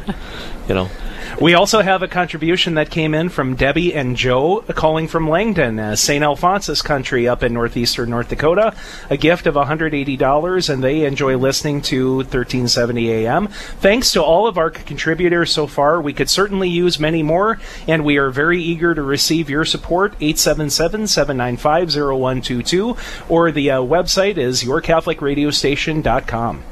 [0.68, 0.90] you know.
[1.40, 5.80] We also have a contribution that came in from Debbie and Joe calling from Langdon,
[5.80, 6.24] uh, St.
[6.24, 8.76] Alphonsus country up in northeastern North Dakota.
[9.10, 13.48] A gift of $180, and they enjoy listening to 1370 AM.
[13.48, 16.02] Thanks to all of our contributors so far.
[16.02, 20.14] We could certainly use many more, and we are very eager to receive your support.
[20.20, 22.98] 877 795 0122,
[23.30, 26.64] or the uh, website is yourcatholicradiostation.com.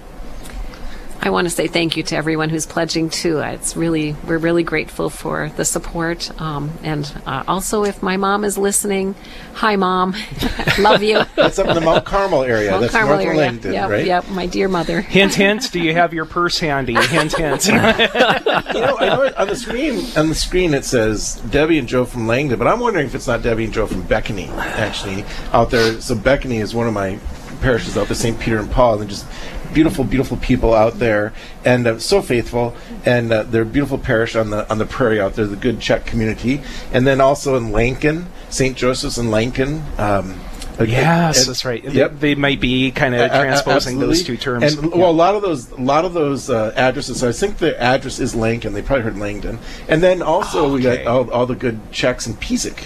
[1.22, 3.40] I want to say thank you to everyone who's pledging too.
[3.40, 6.30] It's really we're really grateful for the support.
[6.40, 9.16] Um, and uh, also, if my mom is listening,
[9.54, 10.16] hi mom,
[10.80, 11.24] love you.
[11.36, 12.72] That's up in the Mount Carmel area.
[12.72, 13.40] Mount That's Carmel north area.
[13.40, 14.06] Langdon, yep, right?
[14.06, 15.02] Yep, my dear mother.
[15.02, 15.72] Hint, hint.
[15.72, 16.94] Do you have your purse handy?
[16.94, 17.66] Hint, hint.
[17.68, 21.88] you know, I know it- on the screen on the screen it says Debbie and
[21.88, 25.26] Joe from Langdon, but I'm wondering if it's not Debbie and Joe from Bechyne actually
[25.54, 26.00] out there.
[26.02, 27.20] So Bechyne is one of my
[27.62, 28.40] parishes out there, St.
[28.40, 29.26] Peter and Paul, and just
[29.74, 34.50] beautiful, beautiful people out there, and uh, so faithful, and uh, they're beautiful parish on
[34.50, 36.62] the on the prairie out there, the good Czech community,
[36.94, 38.76] and then also in Lankin, St.
[38.78, 39.82] Joseph's in Lankin.
[40.00, 40.40] Um,
[40.78, 41.82] Yes, and- that's right.
[41.86, 42.20] They- Yep.
[42.20, 44.74] They, might be kind of transposing those two terms.
[44.74, 47.18] And well, a lot of those, a lot of those uh, addresses.
[47.22, 48.74] So I think the address is Lankin.
[48.74, 49.58] They probably heard Langdon,
[49.88, 52.84] and then also we got all, all the good Czechs in Pisek.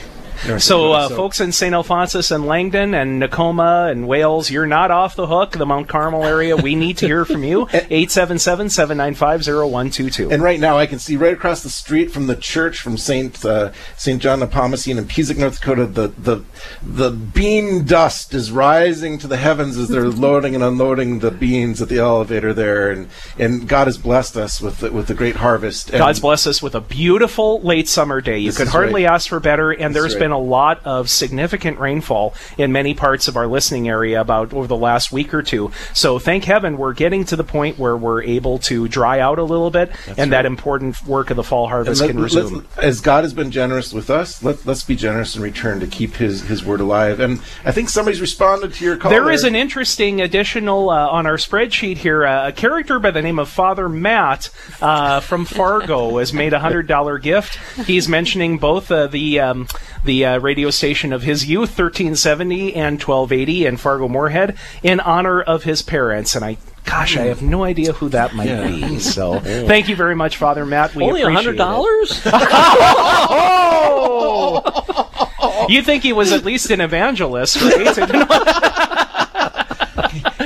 [0.60, 1.74] So, uh, folks in St.
[1.74, 5.52] Alphonsus and Langdon and Nekoma and Wales, you're not off the hook.
[5.52, 7.68] The Mount Carmel area, we need to hear from you.
[7.74, 10.32] 877 795 0122.
[10.32, 13.44] And right now, I can see right across the street from the church from Saint
[13.46, 16.44] uh, Saint John Nepomucene in Pisek, North Dakota, the the
[16.82, 21.82] the bean dust is rising to the heavens as they're loading and unloading the beans
[21.82, 25.38] at the elevator there, and and God has blessed us with the, with the great
[25.38, 25.90] harvest.
[25.90, 28.40] And God's blessed us with a beautiful late summer day.
[28.40, 29.14] You could hardly right.
[29.14, 30.38] ask for better, and This there's is been right.
[30.38, 34.76] a lot of significant rainfall in many parts of our listening area about over the
[34.76, 35.72] last week or two.
[35.94, 39.44] So thank heaven we're getting to the point where we're able to dry out a
[39.44, 42.68] little bit, and that important work of the fall harvest let- can resume.
[42.78, 46.16] as God has been generous with us, let, let's be generous in return to keep
[46.16, 47.20] His His word alive.
[47.20, 49.12] And I think somebody's responded to your call.
[49.12, 52.26] There is an interesting additional uh, on our spreadsheet here.
[52.26, 54.50] Uh, a character by the name of Father Matt
[54.82, 57.58] uh, from Fargo has made a hundred dollar gift.
[57.86, 59.68] He's mentioning both uh, the um,
[60.04, 64.58] the uh, radio station of his youth, thirteen seventy and twelve eighty, in Fargo Moorhead,
[64.84, 66.36] in honor of his parents.
[66.36, 66.58] And I.
[66.86, 68.68] Gosh, I have no idea who that might Yeah.
[68.68, 69.00] be.
[69.10, 70.96] So, thank you very much, Father Matt.
[70.96, 71.58] We Only a hundred it.
[71.58, 72.22] dollars?
[75.70, 78.89] You think he was at least an evangelist, right?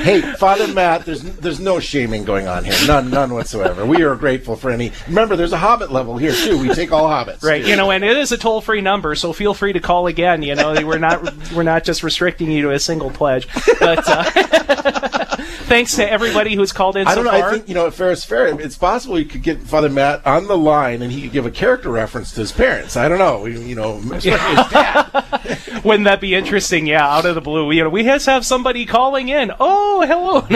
[0.04, 3.84] Hey, Father Matt, there's there's no shaming going on here, none none whatsoever.
[3.84, 4.92] We are grateful for any.
[5.08, 6.58] Remember, there's a Hobbit level here too.
[6.58, 7.42] We take all hobbits.
[7.42, 10.42] Right, you know, and it is a toll-free number, so feel free to call again.
[10.42, 13.48] You know, we're not we're not just restricting you to a single pledge.
[13.80, 14.24] But uh,
[15.64, 17.30] thanks to everybody who's called in I don't know.
[17.30, 17.48] far.
[17.48, 20.46] I think you know at Ferris Fair, it's possible you could get Father Matt on
[20.46, 22.96] the line and he could give a character reference to his parents.
[22.96, 23.46] I don't know.
[23.46, 25.23] You know, especially his dad.
[25.84, 26.86] Wouldn't that be interesting?
[26.86, 29.52] Yeah, out of the blue, you know, we just have somebody calling in.
[29.58, 30.46] Oh, hello.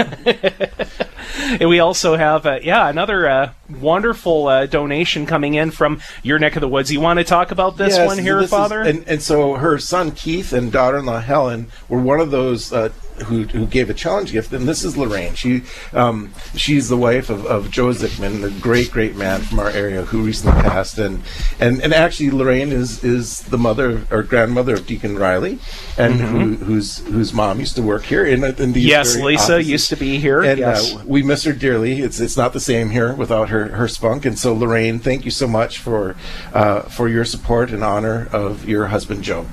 [1.61, 6.39] and we also have, uh, yeah, another uh, wonderful uh, donation coming in from your
[6.39, 6.93] neck of the woods.
[6.93, 8.83] You want to talk about this Yes, one here, this is- Father?
[8.83, 12.91] and, and so her son Keith and daughter-in-law Helen were one of those uh,
[13.25, 14.53] who, who gave a challenge gift.
[14.53, 15.35] And this is Lorraine.
[15.35, 15.63] She
[15.93, 20.03] um, she's the wife of, of Joe Zickman, the great great man from our area
[20.05, 20.99] who recently passed.
[20.99, 21.23] And
[21.61, 25.59] and, and actually Lorraine is is the mother or grandmother of Deacon Riley,
[25.97, 26.59] and who, Mhm.
[26.59, 29.69] whose whose mom used to work here in, in these Yes, Lisa offices.
[29.71, 30.95] used to be here, And yes.
[30.95, 32.01] uh, we miss her dearly.
[32.03, 34.25] It's it's not the same here without her her spunk.
[34.25, 36.15] And so Lorraine, thank you so much for
[36.55, 39.47] uh, for your support and honor of your husband Joe.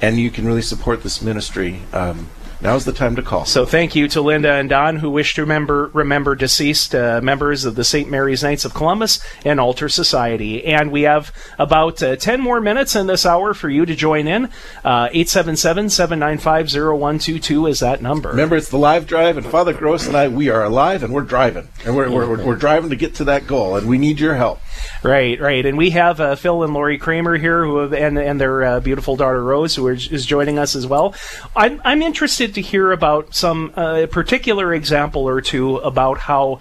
[0.00, 2.28] and you can really support this ministry, um,
[2.60, 3.44] now's the time to call.
[3.44, 7.64] So thank you to Linda and Don who wish to remember remember deceased uh, members
[7.64, 8.10] of the St.
[8.10, 10.64] Mary's Knights of Columbus and Altar Society.
[10.64, 14.26] And we have about uh, 10 more minutes in this hour for you to join
[14.26, 14.46] in.
[14.84, 18.30] Uh, 877-795-0122 is that number.
[18.30, 21.22] Remember, it's the live drive, and Father Gross and I, we are alive and we're
[21.22, 21.68] driving.
[21.84, 24.34] And we're, we're, we're, we're driving to get to that goal, and we need your
[24.34, 24.60] help.
[25.02, 28.40] Right, right, and we have uh, Phil and Lori Kramer here, who have, and and
[28.40, 31.14] their uh, beautiful daughter Rose, who are, is joining us as well.
[31.54, 36.60] I'm I'm interested to hear about some uh, particular example or two about how.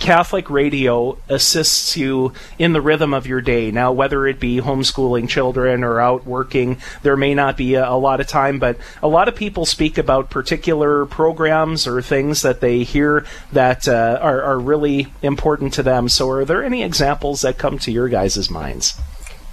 [0.00, 3.70] Catholic radio assists you in the rhythm of your day.
[3.70, 7.94] Now, whether it be homeschooling children or out working, there may not be a, a
[7.94, 12.60] lot of time, but a lot of people speak about particular programs or things that
[12.60, 16.08] they hear that uh, are, are really important to them.
[16.08, 19.00] So, are there any examples that come to your guys' minds?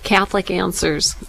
[0.04, 1.16] Catholic Answers.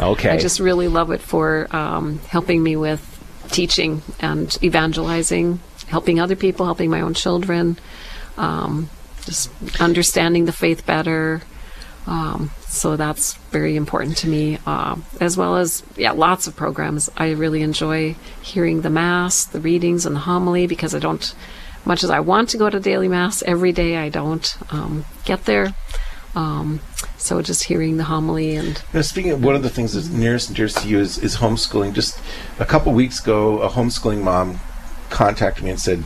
[0.00, 0.30] Okay.
[0.30, 3.17] I just really love it for um, helping me with
[3.50, 7.78] teaching and evangelizing, helping other people, helping my own children,
[8.36, 8.88] um,
[9.24, 11.42] just understanding the faith better.
[12.06, 17.10] Um, so that's very important to me, uh, as well as yeah, lots of programs.
[17.16, 21.34] I really enjoy hearing the mass, the readings, and the homily because I don't,
[21.84, 25.44] much as I want to go to daily mass every day, I don't um, get
[25.44, 25.74] there.
[26.34, 26.80] Um,
[27.16, 30.48] so just hearing the homily and Now, speaking of one of the things that's nearest
[30.48, 31.94] and dearest to you is, is homeschooling.
[31.94, 32.20] Just
[32.58, 34.60] a couple weeks ago, a homeschooling mom
[35.10, 36.04] contacted me and said,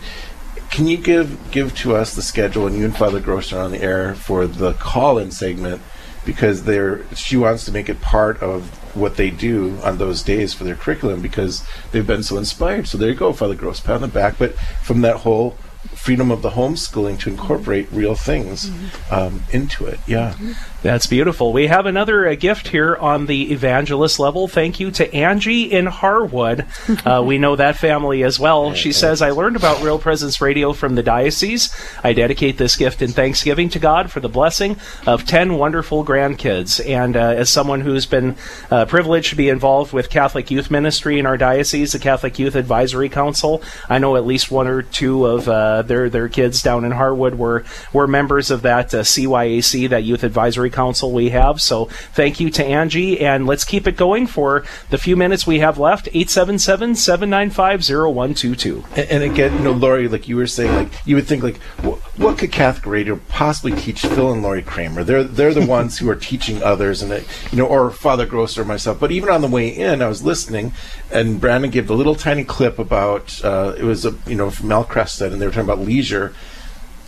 [0.70, 3.72] "Can you give give to us the schedule and you and Father Gross are on
[3.72, 5.82] the air for the call-in segment
[6.24, 10.54] because they're she wants to make it part of what they do on those days
[10.54, 13.96] for their curriculum because they've been so inspired." So there you go, Father Gross, pat
[13.96, 14.38] on the back.
[14.38, 15.56] But from that whole
[16.02, 18.68] freedom of the homeschooling to incorporate real things
[19.12, 20.00] um, into it.
[20.04, 20.34] Yeah.
[20.82, 21.52] That's beautiful.
[21.52, 24.48] We have another uh, gift here on the evangelist level.
[24.48, 26.66] Thank you to Angie in Harwood.
[27.04, 28.74] Uh, we know that family as well.
[28.74, 31.74] She says, I learned about Real Presence Radio from the diocese.
[32.04, 34.76] I dedicate this gift in thanksgiving to God for the blessing
[35.06, 36.84] of 10 wonderful grandkids.
[36.86, 38.36] And uh, as someone who's been
[38.70, 42.54] uh, privileged to be involved with Catholic youth ministry in our diocese, the Catholic Youth
[42.54, 46.86] Advisory Council, I know at least one or two of uh, their, their kids down
[46.86, 51.60] in Harwood were, were members of that uh, CYAC, that Youth Advisory Council we have.
[51.60, 51.84] So
[52.14, 55.78] thank you to Angie, and let's keep it going for the few minutes we have
[55.78, 56.08] left.
[56.08, 58.84] 877 795 0122.
[58.96, 61.58] And, and again, you know, Lori, like you were saying, like you would think, like,
[61.84, 65.04] wh- what could Catholic radio possibly teach Phil and Lori Kramer?
[65.04, 68.56] They're they're the ones who are teaching others, and they, you know, or Father Gross
[68.56, 68.98] or myself.
[68.98, 70.72] But even on the way in, I was listening,
[71.10, 74.68] and Brandon gave the little tiny clip about uh, it was a you know from
[74.68, 76.34] Mel Crested, and they were talking about leisure.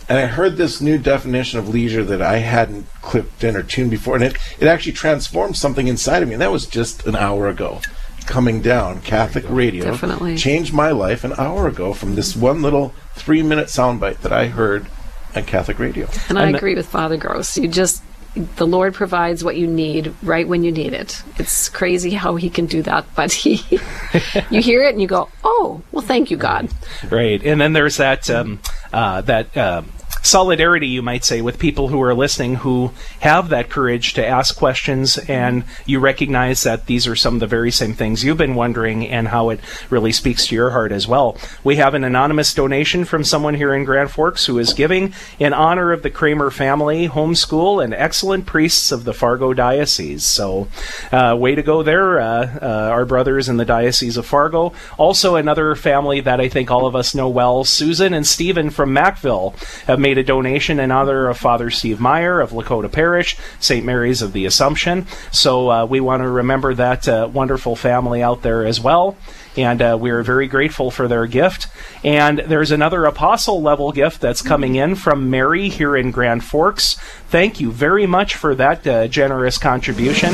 [0.07, 3.89] And I heard this new definition of leisure that I hadn't clipped in or tuned
[3.89, 6.35] before, and it, it actually transformed something inside of me.
[6.35, 7.81] And that was just an hour ago.
[8.27, 10.35] Coming down, Catholic radio Definitely.
[10.35, 14.47] changed my life an hour ago from this one little three minute soundbite that I
[14.47, 14.87] heard
[15.35, 16.07] on Catholic radio.
[16.29, 17.55] And I agree with Father Gross.
[17.55, 18.01] You just
[18.35, 21.21] the Lord provides what you need right when you need it.
[21.37, 23.63] It's crazy how he can do that, but he
[24.49, 26.69] you hear it and you go, "Oh, well thank you God."
[27.09, 28.59] Right, and then there's that um,
[28.93, 29.89] uh, that um
[30.25, 34.55] solidarity, you might say, with people who are listening who have that courage to ask
[34.55, 38.55] questions, and you recognize that these are some of the very same things you've been
[38.55, 39.59] wondering, and how it
[39.89, 41.37] really speaks to your heart as well.
[41.63, 45.53] We have an anonymous donation from someone here in Grand Forks who is giving in
[45.53, 50.23] honor of the Kramer family, homeschool, and excellent priests of the Fargo Diocese.
[50.23, 50.67] So,
[51.11, 54.73] uh, way to go there, uh, uh, our brothers in the Diocese of Fargo.
[54.97, 58.93] Also, another family that I think all of us know well, Susan and Stephen from
[58.93, 59.55] McVille,
[59.85, 63.85] have made a donation in honor of Father Steve Meyer of Lakota Parish, St.
[63.85, 65.07] Mary's of the Assumption.
[65.31, 69.17] So uh, we want to remember that uh, wonderful family out there as well.
[69.57, 71.67] And uh, we are very grateful for their gift.
[72.03, 76.95] And there's another apostle level gift that's coming in from Mary here in Grand Forks.
[77.29, 80.33] Thank you very much for that uh, generous contribution.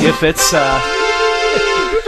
[0.00, 1.07] If it's.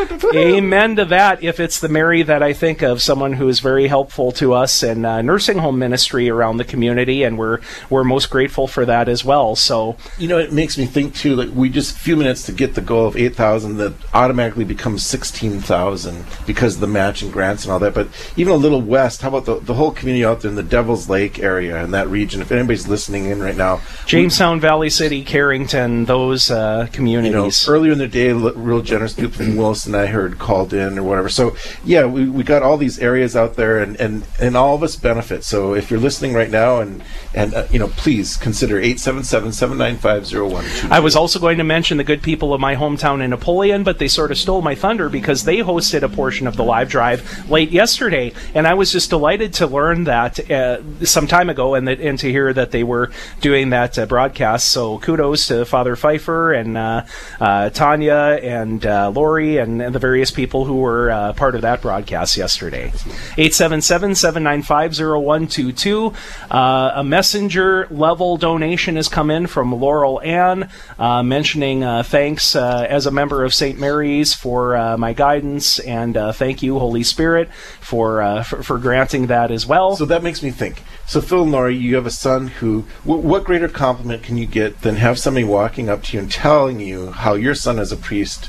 [0.35, 1.43] Amen to that.
[1.43, 4.83] If it's the Mary that I think of, someone who is very helpful to us
[4.83, 9.09] in uh, nursing home ministry around the community, and we're we're most grateful for that
[9.09, 9.57] as well.
[9.57, 11.37] So You know, it makes me think too.
[11.37, 14.65] Like we just a few minutes to get the goal of eight thousand, that automatically
[14.65, 17.95] becomes sixteen thousand because of the matching grants and all that.
[17.95, 20.63] But even a little west, how about the the whole community out there in the
[20.63, 22.41] Devil's Lake area and that region?
[22.41, 27.69] If anybody's listening in right now, Jamestown, Valley City, Carrington, those uh, you know, communities.
[27.69, 31.29] earlier in the day, real generous people from Wilson I heard called in or whatever.
[31.29, 34.83] So yeah, we, we got all these areas out there, and, and, and all of
[34.83, 35.45] us benefit.
[35.45, 37.03] So if you're listening right now, and
[37.35, 40.91] and uh, you know, please consider 877-795-0122.
[40.91, 43.99] I was also going to mention the good people of my hometown in Napoleon, but
[43.99, 47.51] they sort of stole my thunder because they hosted a portion of the live drive
[47.51, 51.87] late yesterday, and I was just delighted to learn that uh, some time ago, and
[51.89, 53.11] that, and to hear that they were
[53.41, 54.69] doing that uh, broadcast.
[54.69, 57.05] So kudos to Father Pfeiffer and uh,
[57.41, 61.63] uh, Tanya and uh, Lori and, and the various people who were uh, part of
[61.63, 62.93] that broadcast yesterday.
[63.37, 66.15] 877-795-0122.
[66.51, 70.69] Uh, a messenger level donation has come in from Laurel Ann,
[70.99, 73.79] uh, mentioning uh, thanks as a member of St.
[73.79, 77.51] Mary's for my guidance, and thank you, Holy Spirit,
[77.81, 79.97] for, for granting that as well.
[79.97, 80.83] So that makes me think.
[81.07, 82.87] So Phil and Laurie, you have a son who.
[83.05, 86.31] W- what greater compliment can you get than have somebody walking up to you and
[86.31, 88.49] telling you how your son as a priest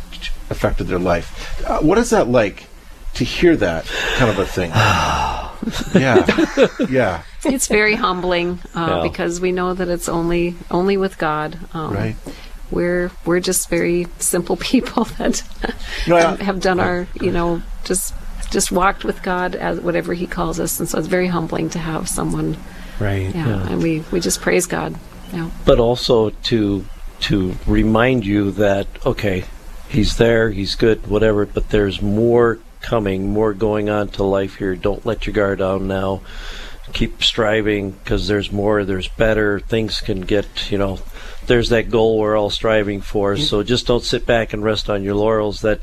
[0.52, 1.62] affected their life?
[1.66, 2.68] Uh, what is that like
[3.16, 3.86] to hear that
[4.18, 4.70] kind of a thing?
[5.96, 6.26] yeah,
[6.90, 7.24] yeah.
[7.44, 9.10] It's very humbling uh, Yeah.
[9.10, 11.58] because we know that it's only only with God.
[11.74, 12.16] Um, Right.
[12.72, 15.44] We're we're just very simple people that
[16.08, 18.14] No, I- have, have done our you know just
[18.52, 21.80] just walked with God as whatever He calls us, and so it's very humbling to
[21.80, 22.58] have someone.
[23.00, 23.34] Right.
[23.34, 24.96] Yeah, and we we just praise God.
[25.34, 25.50] Yeah.
[25.66, 26.86] but also to
[27.22, 29.46] to remind you that okay,
[29.92, 34.76] he's there, he's good, whatever, but there's more coming, more going on to life here.
[34.76, 36.22] Don't let your guard down now.
[36.94, 39.60] Keep striving because there's more, there's better.
[39.62, 41.00] Things can get, you know,
[41.48, 43.38] there's that goal we're all striving for.
[43.38, 45.62] So just don't sit back and rest on your laurels.
[45.62, 45.80] That,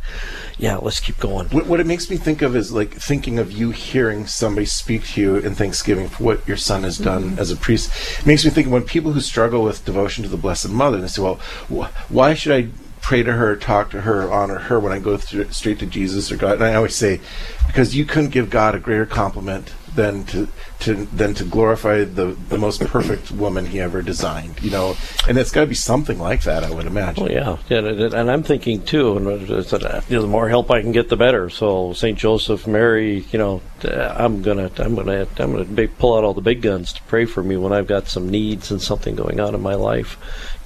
[0.58, 1.48] yeah, let's keep going.
[1.48, 5.06] What, what it makes me think of is like thinking of you hearing somebody speak
[5.14, 7.38] to you in Thanksgiving for what your son has done Mhm.
[7.38, 7.90] as a priest.
[8.20, 11.00] It makes me think of when people who struggle with devotion to the Blessed Mother,
[11.00, 11.36] they say, well,
[11.72, 12.68] wh- why should I
[13.08, 16.30] pray to her, talk to her, honor her when I go through, straight to Jesus
[16.30, 16.56] or God?
[16.56, 17.22] And I always say,
[17.66, 20.46] because you couldn't give God a greater compliment than to
[20.80, 24.62] to than to glorify the the most perfect woman he ever designed.
[24.62, 24.96] You know,
[25.26, 27.24] and it's got to be something like that, I would imagine.
[27.24, 31.08] Well, yeah, yeah, and, I'm thinking too, and know, the more help I can get,
[31.08, 31.48] the better.
[31.48, 36.24] So Saint Joseph, Mary, you know, uh, I'm gonna, I'm gonna, I'm gonna pull out
[36.24, 39.16] all the big guns to pray for me when I've got some needs and something
[39.16, 40.18] going on in my life.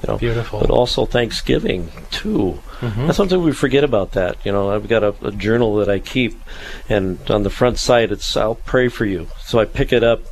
[0.02, 0.60] You know, Beautiful.
[0.60, 2.60] But also Thanksgiving too.
[2.80, 3.06] Mhm.
[3.06, 4.12] That's something we forget about.
[4.12, 6.40] That you know, I've got a, a journal that I keep,
[6.88, 10.22] and on the front side it's "I'll pray for you." So I pick it up,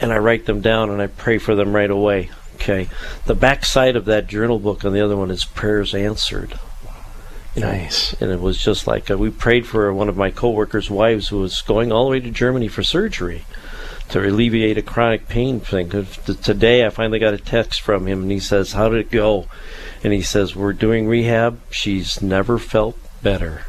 [0.00, 2.30] and I write them down, and I pray for them right away.
[2.56, 2.88] Okay.
[3.26, 6.58] The back side of that journal book on the other one is prayers answered.
[7.54, 8.14] You know, Nice.
[8.20, 11.38] And it was just like uh, we prayed for one of my coworkers' wives who
[11.40, 13.44] was going all the way to Germany for surgery
[14.10, 15.90] to alleviate a chronic pain thing.
[16.42, 19.46] Today, I finally got a text from him, and he says, "How did it go?"
[20.02, 21.58] And he says, "We're doing rehab.
[21.70, 23.62] She's never felt better."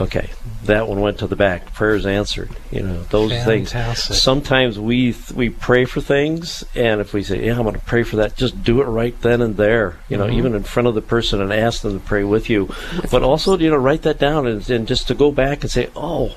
[0.00, 0.30] Okay,
[0.64, 1.74] that one went to the back.
[1.74, 2.48] Prayers answered.
[2.70, 3.70] You know those things.
[4.14, 7.80] Sometimes we th- we pray for things, and if we say, "Yeah, I'm going to
[7.80, 9.96] pray for that," just do it right then and there.
[10.08, 10.38] You know, Mhm.
[10.38, 12.70] even in front of the person, and ask them to pray with you.
[13.10, 15.88] But also, you know, write that down and, and just to go back and say,
[15.94, 16.32] "Oh,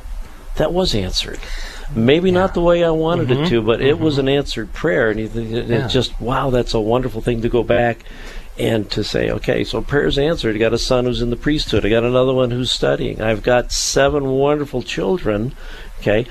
[0.58, 1.40] that was answered."
[1.96, 3.46] Maybe not the way I wanted Mhm.
[3.46, 5.86] it to, but it was an answered prayer, and you think it, Yeah.
[5.86, 8.00] it's just wow, that's a wonderful thing to go back
[8.58, 10.56] and to say, okay, so prayers answered.
[10.56, 11.86] I got a son who's in the priesthood.
[11.86, 13.22] I got another one who's studying.
[13.22, 15.54] I've got seven wonderful children.
[16.00, 16.26] Okay,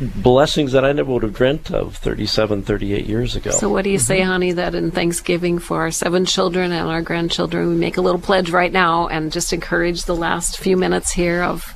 [0.00, 3.50] blessings that I never would have dreamt of 37, 38 years ago.
[3.50, 7.02] So, what do you say, honey, that in Thanksgiving for our seven children and our
[7.02, 11.12] grandchildren, we make a little pledge right now and just encourage the last few minutes
[11.12, 11.74] here of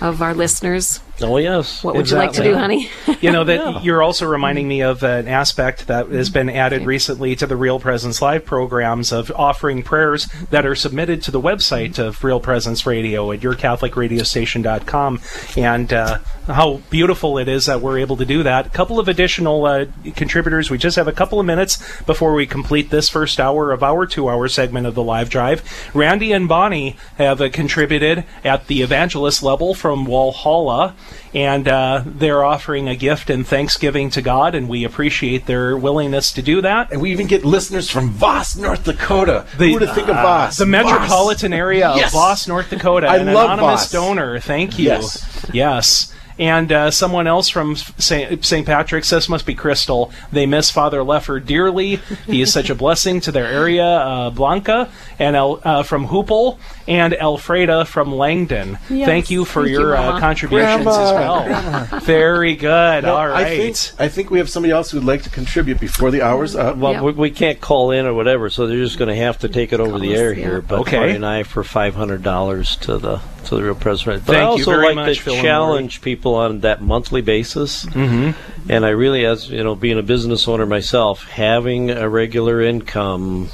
[0.00, 1.00] of our listeners?
[1.20, 1.84] Oh yes.
[1.84, 2.90] What would you like to do, honey?
[3.20, 7.36] you know that you're also reminding me of an aspect that has been added recently
[7.36, 12.00] to the Real Presence Live programs of offering prayers that are submitted to the website
[12.00, 15.20] of Real Presence Radio at yourcatholicradiostation.com,
[15.56, 18.66] and uh, how beautiful it is that we're able to do that.
[18.66, 19.86] A couple of additional uh,
[20.16, 20.68] contributors.
[20.68, 24.04] We just have a couple of minutes before we complete this first hour of our
[24.04, 25.62] two-hour segment of the live drive.
[25.94, 30.94] Randy and Bonnie have uh, contributed at the evangelist level from Walhalla
[31.34, 36.32] and uh, they're offering a gift and thanksgiving to God, and we appreciate their willingness
[36.32, 36.92] to do that.
[36.92, 39.40] And we even get listeners from Voss, North Dakota.
[39.58, 40.56] Who would have think of uh, Voss?
[40.58, 42.06] The metropolitan area Yes.
[42.06, 43.08] of Voss, North Dakota.
[43.08, 43.90] I an love anonymous Voss.
[43.92, 44.38] donor.
[44.38, 44.86] Thank you.
[44.86, 45.46] Yes.
[45.52, 46.14] Yes.
[46.38, 48.44] And uh, someone else from St.
[48.44, 48.66] St.
[48.66, 50.10] Patrick's, this must be Crystal.
[50.32, 51.96] They miss Father Lefor dearly.
[52.26, 53.84] He is such a blessing to their area.
[53.84, 56.58] Uh, Blanca and El, uh, from Hoople
[56.88, 58.78] and Elfreda from Langdon.
[58.90, 59.06] Yes.
[59.06, 60.90] Thank you for Thank you, your uh, contributions Grandma.
[60.90, 61.44] as well.
[61.44, 62.00] Grandma.
[62.00, 63.04] Very good.
[63.04, 63.46] No, All right.
[63.46, 66.56] I think, I think we have somebody else who'd like to contribute before the hour's
[66.56, 66.76] up.
[66.76, 69.48] Well, we, we can't call in or whatever, so they're just going to have to
[69.48, 70.60] take it over the air here.
[70.60, 70.96] But Okay.
[70.98, 74.26] Marty and I for five hundred dollars to the to the real president.
[74.26, 77.20] But Thank I you also very like much, to Phil challenge people on that monthly
[77.20, 77.84] basis.
[77.86, 78.34] Mhm.
[78.68, 83.50] And I really, as you know, being a business owner myself, having a regular income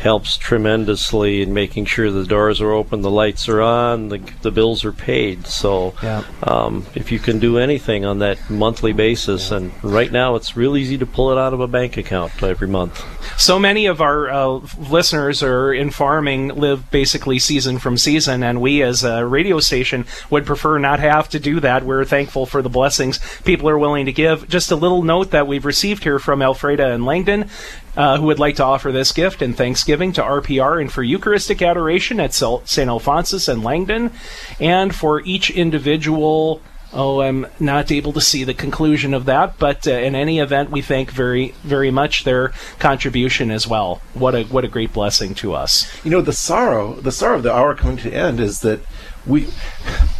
[0.00, 4.50] helps tremendously in making sure the doors are open, the lights are on, the, the
[4.50, 5.46] bills are paid.
[5.46, 6.24] So, Yeah.
[6.42, 10.76] um, if you can do anything on that monthly basis, and right now it's real
[10.76, 13.04] easy to pull it out of a bank account every month.
[13.38, 18.60] So many of our uh, listeners are in farming, live basically season from season, and
[18.60, 21.84] we as a radio station would prefer not have to do that.
[21.84, 24.48] We're thankful for the blessings people are willing to give.
[24.48, 27.50] Just a little note that we've received here from Alfreda and Langdon.
[27.96, 31.60] Uh, who would like to offer this gift and Thanksgiving to RPR and for Eucharistic
[31.60, 32.88] adoration at St.
[32.88, 34.12] Alphonsus and Langdon,
[34.60, 36.62] and for each individual
[36.92, 40.70] Oh, I'm not able to see the conclusion of that, but uh, in any event,
[40.70, 44.02] we thank very, very much their contribution as well.
[44.12, 45.88] What a what a great blessing to us.
[46.04, 48.80] You know, the sorrow, the sorrow of the hour coming to end is that
[49.26, 49.48] we,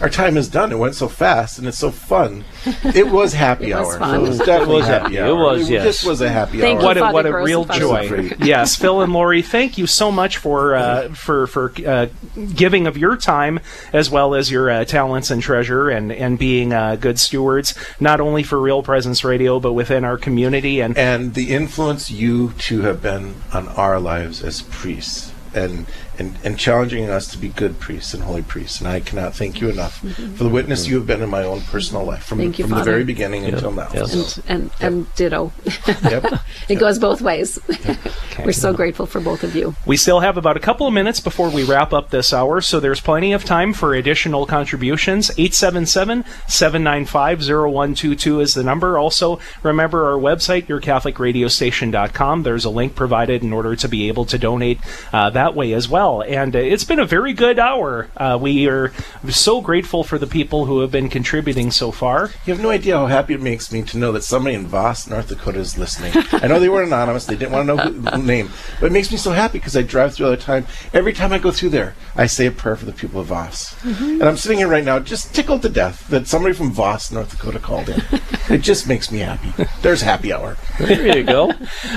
[0.01, 0.73] our time is done.
[0.73, 2.45] It went so fast and it's so fun.
[2.95, 3.99] It was happy It was hour.
[3.99, 4.15] fun.
[4.15, 5.19] It was definitely It was happy happy.
[5.21, 5.29] hour.
[5.29, 5.85] It was, yes.
[5.85, 6.95] just was a happy Thank hour.
[6.95, 8.31] you, What a what a Gross real joy!
[8.41, 12.07] Yes, Phil and Lori, thank you so much for uh, for for uh,
[12.55, 13.61] giving of your time
[13.93, 18.21] as well as your uh, talents and treasure, and and being uh, good stewards not
[18.21, 22.83] only for Real Presence Radio but within our community and and the influence you two
[22.83, 25.87] have been on our lives as priests and
[26.21, 29.61] and, and challenging us to be good priests and holy priests and I cannot thank
[29.61, 29.99] you enough
[30.37, 32.77] for the witness you have been in my own personal life from, Thank you, from
[32.79, 35.53] the very beginning until now And, and, and ditto.
[36.05, 36.41] Yep.
[36.69, 37.59] it goes both ways.
[38.39, 39.75] We're so grateful for both of you.
[39.87, 42.81] We still have about a couple of minutes before we wrap up this hour, so
[42.81, 45.31] there's plenty of time for additional contributions.
[45.31, 48.99] 877 795 0122 is the number.
[48.99, 52.43] Also, remember our website, yourcatholicradiostation.com.
[52.43, 54.79] There's a link provided in order to be able to donate
[55.13, 56.10] uh, that way as well.
[56.19, 56.23] Well.
[56.23, 58.09] And uh, it's been a very good hour.
[58.17, 58.93] Uh, we are
[59.29, 62.31] so grateful for the people who have been contributing so far.
[62.47, 65.09] You have no idea how happy it makes me to know that somebody in Voss,
[65.09, 66.13] North Dakota is listening.
[66.33, 68.51] I know they were anonymous, they didn't want to know who, the name,
[68.81, 70.67] but it makes me so happy because I drive through all the time.
[70.93, 73.75] Every time I go through there, I say a prayer for the people of Voss.
[73.85, 77.31] And I'm sitting here right now just tickled to death that somebody from Voss, North
[77.31, 78.03] Dakota called in.
[78.51, 79.53] it just makes me happy.
[79.83, 80.57] There's happy hour.
[80.79, 81.53] There you go.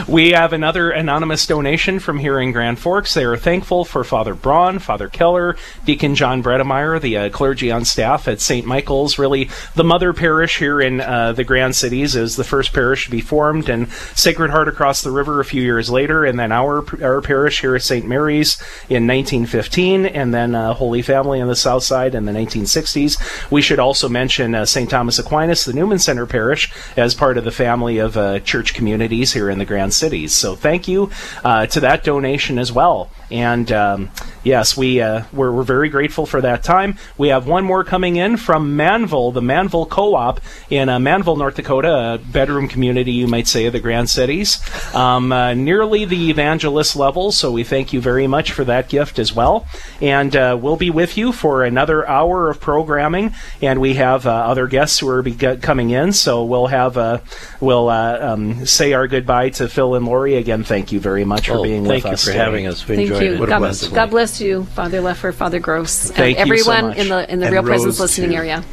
[0.07, 3.13] we have another anonymous donation from here in Grand Forks.
[3.13, 7.85] They are thankful for Father Braun, Father Keller, Deacon John Bredemeyer, the uh, clergy on
[7.85, 8.65] staff at St.
[8.65, 9.17] Michael's.
[9.17, 13.11] Really, the mother parish here in uh, the Grand Cities is the first parish to
[13.11, 16.83] be formed, and Sacred Heart across the river a few years later, and then our
[17.03, 18.07] our parish here at St.
[18.07, 23.51] Mary's in 1915, and then uh, Holy Family on the south side in the 1960s.
[23.51, 24.89] We should also mention uh, St.
[24.89, 29.33] Thomas Aquinas, the Newman Center parish, as part of the family of uh, church communities
[29.33, 30.33] here in the Grand Cities.
[30.33, 31.09] So thank you
[31.43, 33.09] uh, to that donation as well.
[33.31, 34.09] And um,
[34.43, 36.97] yes, we uh, we're, we're very grateful for that time.
[37.17, 40.39] We have one more coming in from Manvel, the Manvel Co-op
[40.69, 44.59] in uh, Manvel, North Dakota, a bedroom community, you might say, of the Grand Cities,
[44.95, 47.31] um, uh, nearly the evangelist level.
[47.31, 49.67] So we thank you very much for that gift as well.
[50.01, 53.33] And uh, we'll be with you for another hour of programming.
[53.61, 56.13] And we have uh, other guests who are be- coming in.
[56.13, 57.19] So we'll have uh,
[57.59, 60.63] we'll uh, um, say our goodbye to Phil and Lori again.
[60.63, 62.23] Thank you very much for Oh, being thank with you us.
[62.23, 62.43] for today.
[62.43, 62.87] having us.
[62.87, 63.43] We Thank enjoyed you.
[63.43, 63.47] it.
[63.47, 67.31] God, God bless you, Father Lefor, Father Gross, Thank and you so everyone in the
[67.31, 68.35] in the And Real Presence listening too.
[68.37, 68.63] area.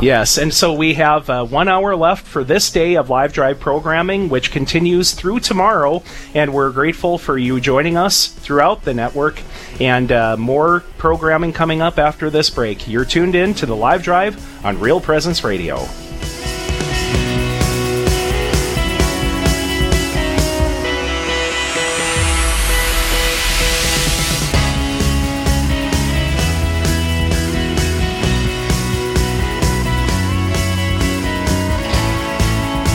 [0.00, 3.60] Yes, and so we have uh, one hour left for this day of live drive
[3.60, 6.02] programming, which continues through tomorrow.
[6.34, 9.40] And we're grateful for you joining us throughout the network.
[9.80, 12.86] And uh, more programming coming up after this break.
[12.86, 15.86] You're tuned in to the live drive on Real Presence Radio.